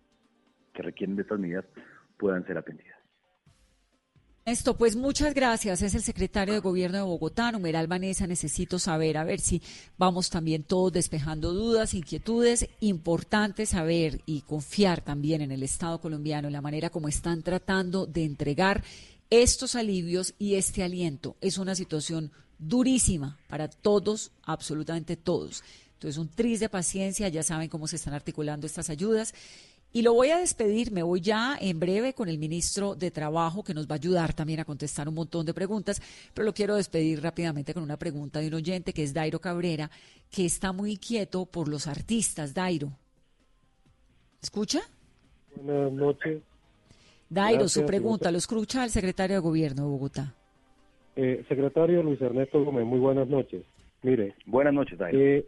que 0.73 0.83
requieren 0.83 1.17
de 1.17 1.23
estas 1.23 1.39
medidas, 1.39 1.65
puedan 2.19 2.47
ser 2.47 2.59
atendidas. 2.59 3.06
Esto, 4.47 4.77
pues 4.77 4.95
muchas 4.95 5.35
gracias. 5.35 5.83
Es 5.83 5.97
el 5.97 6.05
secretario 6.05 6.55
de 6.55 6.61
Gobierno 6.61 6.99
de 6.99 7.03
Bogotá, 7.03 7.51
numeral 7.51 7.89
Vanessa. 7.89 8.29
Necesito 8.29 8.79
saber, 8.79 9.17
a 9.17 9.25
ver 9.25 9.41
si 9.41 9.61
vamos 9.99 10.31
también 10.31 10.63
todos 10.63 10.93
despejando 10.93 11.53
dudas, 11.53 11.95
inquietudes. 11.95 12.69
Importante 12.79 13.67
saber 13.67 14.21
y 14.25 14.43
confiar 14.43 15.01
también 15.01 15.41
en 15.41 15.51
el 15.51 15.65
Estado 15.65 16.01
colombiano, 16.01 16.47
en 16.47 16.53
la 16.53 16.61
manera 16.61 16.91
como 16.91 17.09
están 17.09 17.43
tratando 17.43 18.07
de 18.07 18.23
entregar 18.23 18.85
estos 19.31 19.75
alivios 19.75 20.35
y 20.39 20.55
este 20.55 20.85
aliento. 20.85 21.35
Es 21.41 21.59
una 21.59 21.75
situación 21.75 22.31
durísima 22.61 23.41
para 23.49 23.67
todos, 23.67 24.31
absolutamente 24.45 25.17
todos. 25.17 25.65
Entonces, 25.95 26.19
un 26.19 26.29
tris 26.29 26.61
de 26.61 26.69
paciencia, 26.69 27.29
ya 27.29 27.43
saben 27.43 27.69
cómo 27.69 27.89
se 27.89 27.97
están 27.97 28.15
articulando 28.15 28.69
estas 28.69 28.91
ayudas 28.91 29.35
y 29.97 30.03
lo 30.03 30.13
voy 30.13 30.29
a 30.29 30.37
despedir, 30.37 30.93
me 30.93 31.03
voy 31.03 31.23
ya 31.23 31.57
en 31.59 31.81
breve 31.81 32.13
con 32.13 32.29
el 32.29 32.37
ministro 32.37 32.95
de 32.95 33.11
Trabajo 33.11 33.65
que 33.65 33.73
nos 33.73 33.89
va 33.89 33.95
a 33.95 33.97
ayudar 33.97 34.35
también 34.35 34.61
a 34.61 34.67
contestar 34.67 35.09
un 35.09 35.15
montón 35.15 35.47
de 35.47 35.55
preguntas, 35.55 36.03
pero 36.35 36.45
lo 36.45 36.53
quiero 36.53 36.75
despedir 36.75 37.23
rápidamente 37.23 37.73
con 37.73 37.83
una 37.83 37.97
pregunta 37.97 38.41
de 38.41 38.49
un 38.49 38.55
oyente 38.57 38.93
que 38.93 39.03
es 39.03 39.15
Dairo 39.15 39.39
Cabrera, 39.39 39.91
que 40.31 40.45
está 40.45 40.75
muy 40.75 40.93
inquieto 40.93 41.47
por 41.47 41.67
los 41.67 41.87
artistas. 41.87 42.53
Dairo. 42.53 42.91
¿Escucha? 44.43 44.81
Buenas 45.63 45.93
noches. 45.93 46.43
Dairo, 47.31 47.67
su 47.67 47.87
pregunta, 47.87 48.31
lo 48.31 48.37
escucha 48.37 48.85
el 48.85 48.91
secretario 48.91 49.37
de 49.37 49.41
Gobierno 49.41 49.85
de 49.85 49.89
Bogotá. 49.89 50.35
Eh, 51.17 51.43
secretario 51.49 52.03
Luis 52.03 52.21
Ernesto 52.21 52.63
Gómez, 52.63 52.85
muy 52.85 52.99
buenas 52.99 53.29
noches. 53.29 53.65
Mire. 54.03 54.35
Buenas 54.45 54.75
noches, 54.75 54.99
Dairo. 54.99 55.19
Eh, 55.19 55.47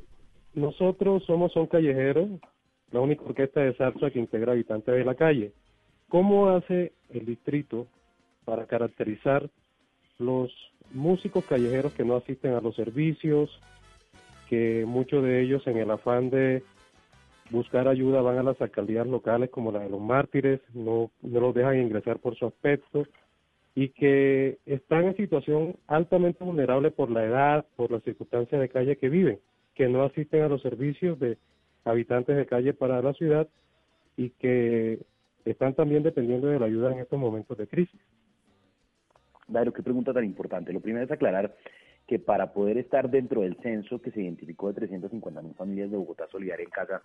nosotros 0.54 1.22
somos 1.26 1.54
un 1.54 1.66
callejero 1.66 2.40
la 2.92 3.00
única 3.00 3.24
orquesta 3.24 3.60
de 3.60 3.74
salsa 3.74 4.10
que 4.10 4.18
integra 4.18 4.52
habitantes 4.52 4.94
de 4.94 5.04
la 5.04 5.14
calle. 5.14 5.52
¿Cómo 6.08 6.48
hace 6.48 6.92
el 7.10 7.26
distrito 7.26 7.86
para 8.44 8.66
caracterizar 8.66 9.48
los 10.18 10.50
músicos 10.92 11.44
callejeros 11.44 11.92
que 11.92 12.04
no 12.04 12.16
asisten 12.16 12.54
a 12.54 12.60
los 12.60 12.74
servicios, 12.76 13.60
que 14.48 14.84
muchos 14.86 15.22
de 15.22 15.42
ellos 15.42 15.66
en 15.66 15.76
el 15.76 15.90
afán 15.90 16.30
de 16.30 16.62
buscar 17.50 17.88
ayuda 17.88 18.22
van 18.22 18.38
a 18.38 18.42
las 18.42 18.60
alcaldías 18.60 19.06
locales 19.06 19.50
como 19.50 19.72
la 19.72 19.80
de 19.80 19.90
los 19.90 20.00
mártires, 20.00 20.60
no, 20.74 21.10
no 21.22 21.40
los 21.40 21.54
dejan 21.54 21.80
ingresar 21.80 22.18
por 22.18 22.36
su 22.36 22.46
aspecto 22.46 23.06
y 23.74 23.90
que 23.90 24.58
están 24.66 25.04
en 25.04 25.16
situación 25.16 25.76
altamente 25.86 26.42
vulnerable 26.42 26.90
por 26.90 27.10
la 27.10 27.24
edad, 27.24 27.66
por 27.76 27.92
las 27.92 28.02
circunstancias 28.02 28.60
de 28.60 28.68
calle 28.68 28.96
que 28.96 29.08
viven, 29.08 29.38
que 29.74 29.88
no 29.88 30.02
asisten 30.02 30.42
a 30.42 30.48
los 30.48 30.62
servicios 30.62 31.18
de 31.18 31.38
habitantes 31.84 32.36
de 32.36 32.46
calle 32.46 32.74
para 32.74 33.02
la 33.02 33.12
ciudad 33.14 33.48
y 34.16 34.30
que 34.30 35.00
están 35.44 35.74
también 35.74 36.02
dependiendo 36.02 36.48
de 36.48 36.58
la 36.58 36.66
ayuda 36.66 36.92
en 36.92 36.98
estos 36.98 37.18
momentos 37.18 37.56
de 37.56 37.66
crisis. 37.66 38.00
Dairo, 39.46 39.72
qué 39.72 39.82
pregunta 39.82 40.12
tan 40.12 40.24
importante. 40.24 40.72
Lo 40.72 40.80
primero 40.80 41.04
es 41.04 41.10
aclarar 41.10 41.54
que 42.06 42.18
para 42.18 42.52
poder 42.52 42.78
estar 42.78 43.10
dentro 43.10 43.42
del 43.42 43.56
censo 43.56 44.00
que 44.00 44.10
se 44.10 44.22
identificó 44.22 44.68
de 44.68 44.74
350 44.74 45.42
mil 45.42 45.54
familias 45.54 45.90
de 45.90 45.96
Bogotá 45.96 46.26
Solidaria 46.30 46.64
en 46.64 46.70
casa, 46.70 47.02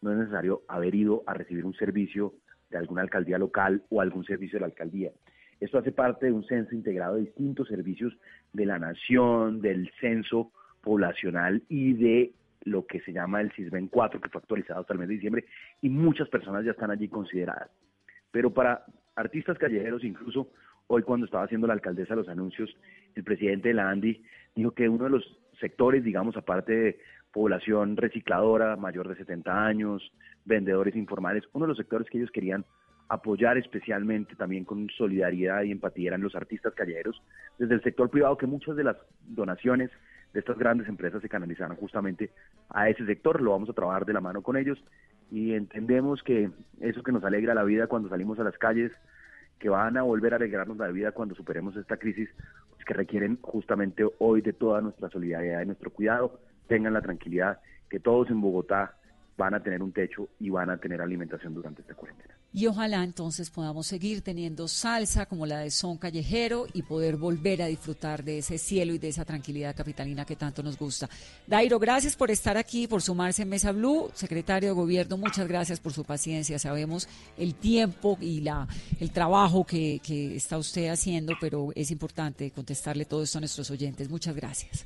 no 0.00 0.12
es 0.12 0.18
necesario 0.18 0.62
haber 0.68 0.94
ido 0.94 1.22
a 1.26 1.34
recibir 1.34 1.64
un 1.64 1.74
servicio 1.74 2.34
de 2.70 2.78
alguna 2.78 3.02
alcaldía 3.02 3.38
local 3.38 3.82
o 3.90 4.00
algún 4.00 4.24
servicio 4.24 4.56
de 4.56 4.60
la 4.60 4.66
alcaldía. 4.66 5.12
Esto 5.60 5.78
hace 5.78 5.92
parte 5.92 6.26
de 6.26 6.32
un 6.32 6.44
censo 6.44 6.74
integrado 6.74 7.16
de 7.16 7.22
distintos 7.22 7.68
servicios 7.68 8.16
de 8.52 8.66
la 8.66 8.78
nación, 8.78 9.60
del 9.60 9.90
censo 10.00 10.52
poblacional 10.82 11.62
y 11.68 11.94
de 11.94 12.32
lo 12.68 12.86
que 12.86 13.00
se 13.00 13.12
llama 13.12 13.40
el 13.40 13.52
CISBEN 13.52 13.88
4, 13.88 14.20
que 14.20 14.28
fue 14.28 14.40
actualizado 14.40 14.80
hasta 14.80 14.92
el 14.92 14.98
mes 14.98 15.08
de 15.08 15.14
diciembre, 15.14 15.44
y 15.82 15.88
muchas 15.88 16.28
personas 16.28 16.64
ya 16.64 16.72
están 16.72 16.90
allí 16.90 17.08
consideradas. 17.08 17.70
Pero 18.30 18.52
para 18.52 18.84
artistas 19.16 19.58
callejeros, 19.58 20.04
incluso 20.04 20.50
hoy 20.86 21.02
cuando 21.02 21.26
estaba 21.26 21.44
haciendo 21.44 21.66
la 21.66 21.74
alcaldesa 21.74 22.14
los 22.14 22.28
anuncios, 22.28 22.74
el 23.14 23.24
presidente 23.24 23.68
de 23.68 23.74
la 23.74 23.90
ANDI 23.90 24.22
dijo 24.54 24.72
que 24.72 24.88
uno 24.88 25.04
de 25.04 25.10
los 25.10 25.40
sectores, 25.60 26.04
digamos, 26.04 26.36
aparte 26.36 26.72
de 26.72 26.98
población 27.32 27.96
recicladora, 27.96 28.76
mayor 28.76 29.08
de 29.08 29.16
70 29.16 29.66
años, 29.66 30.12
vendedores 30.44 30.96
informales, 30.96 31.44
uno 31.52 31.66
de 31.66 31.68
los 31.68 31.76
sectores 31.76 32.08
que 32.08 32.18
ellos 32.18 32.30
querían 32.30 32.64
apoyar 33.08 33.56
especialmente 33.56 34.34
también 34.36 34.64
con 34.64 34.88
solidaridad 34.90 35.62
y 35.62 35.72
empatía 35.72 36.08
eran 36.08 36.22
los 36.22 36.34
artistas 36.34 36.74
callejeros, 36.74 37.20
desde 37.58 37.74
el 37.74 37.82
sector 37.82 38.10
privado 38.10 38.36
que 38.36 38.46
muchas 38.46 38.76
de 38.76 38.84
las 38.84 38.96
donaciones 39.26 39.90
de 40.32 40.40
estas 40.40 40.58
grandes 40.58 40.88
empresas 40.88 41.22
se 41.22 41.28
canalizaron 41.28 41.76
justamente 41.76 42.30
a 42.68 42.88
ese 42.88 43.04
sector. 43.06 43.40
Lo 43.40 43.52
vamos 43.52 43.68
a 43.70 43.72
trabajar 43.72 44.04
de 44.04 44.12
la 44.12 44.20
mano 44.20 44.42
con 44.42 44.56
ellos 44.56 44.82
y 45.30 45.54
entendemos 45.54 46.22
que 46.22 46.50
eso 46.80 47.02
que 47.02 47.12
nos 47.12 47.24
alegra 47.24 47.54
la 47.54 47.64
vida 47.64 47.86
cuando 47.86 48.08
salimos 48.08 48.38
a 48.38 48.44
las 48.44 48.56
calles, 48.58 48.92
que 49.58 49.68
van 49.68 49.96
a 49.96 50.02
volver 50.02 50.32
a 50.32 50.36
alegrarnos 50.36 50.76
la 50.76 50.88
vida 50.88 51.12
cuando 51.12 51.34
superemos 51.34 51.76
esta 51.76 51.96
crisis, 51.96 52.28
pues 52.70 52.84
que 52.84 52.94
requieren 52.94 53.38
justamente 53.42 54.04
hoy 54.18 54.40
de 54.40 54.52
toda 54.52 54.80
nuestra 54.80 55.10
solidaridad 55.10 55.62
y 55.62 55.66
nuestro 55.66 55.90
cuidado, 55.90 56.40
tengan 56.68 56.94
la 56.94 57.02
tranquilidad 57.02 57.60
que 57.90 57.98
todos 57.98 58.30
en 58.30 58.40
Bogotá 58.40 58.94
van 59.38 59.54
a 59.54 59.62
tener 59.62 59.82
un 59.82 59.92
techo 59.92 60.28
y 60.40 60.50
van 60.50 60.68
a 60.68 60.76
tener 60.76 61.00
alimentación 61.00 61.54
durante 61.54 61.80
esta 61.80 61.94
cuarentena. 61.94 62.34
Y 62.52 62.66
ojalá 62.66 63.04
entonces 63.04 63.50
podamos 63.50 63.86
seguir 63.86 64.22
teniendo 64.22 64.66
salsa 64.66 65.26
como 65.26 65.46
la 65.46 65.60
de 65.60 65.70
son 65.70 65.96
callejero 65.96 66.66
y 66.72 66.82
poder 66.82 67.16
volver 67.16 67.62
a 67.62 67.66
disfrutar 67.66 68.24
de 68.24 68.38
ese 68.38 68.58
cielo 68.58 68.94
y 68.94 68.98
de 68.98 69.08
esa 69.08 69.24
tranquilidad 69.24 69.76
capitalina 69.76 70.24
que 70.24 70.34
tanto 70.34 70.62
nos 70.62 70.76
gusta. 70.76 71.08
Dairo, 71.46 71.78
gracias 71.78 72.16
por 72.16 72.30
estar 72.32 72.56
aquí, 72.56 72.88
por 72.88 73.00
sumarse 73.00 73.42
en 73.42 73.50
Mesa 73.50 73.70
Blue. 73.70 74.10
Secretario 74.14 74.70
de 74.70 74.74
Gobierno, 74.74 75.16
muchas 75.18 75.46
gracias 75.46 75.78
por 75.78 75.92
su 75.92 76.04
paciencia. 76.04 76.58
Sabemos 76.58 77.06
el 77.36 77.54
tiempo 77.54 78.18
y 78.20 78.40
la, 78.40 78.66
el 78.98 79.12
trabajo 79.12 79.64
que, 79.64 80.00
que 80.02 80.34
está 80.34 80.58
usted 80.58 80.88
haciendo, 80.88 81.34
pero 81.40 81.68
es 81.76 81.92
importante 81.92 82.50
contestarle 82.50 83.04
todo 83.04 83.22
esto 83.22 83.38
a 83.38 83.42
nuestros 83.42 83.70
oyentes. 83.70 84.10
Muchas 84.10 84.34
gracias. 84.34 84.84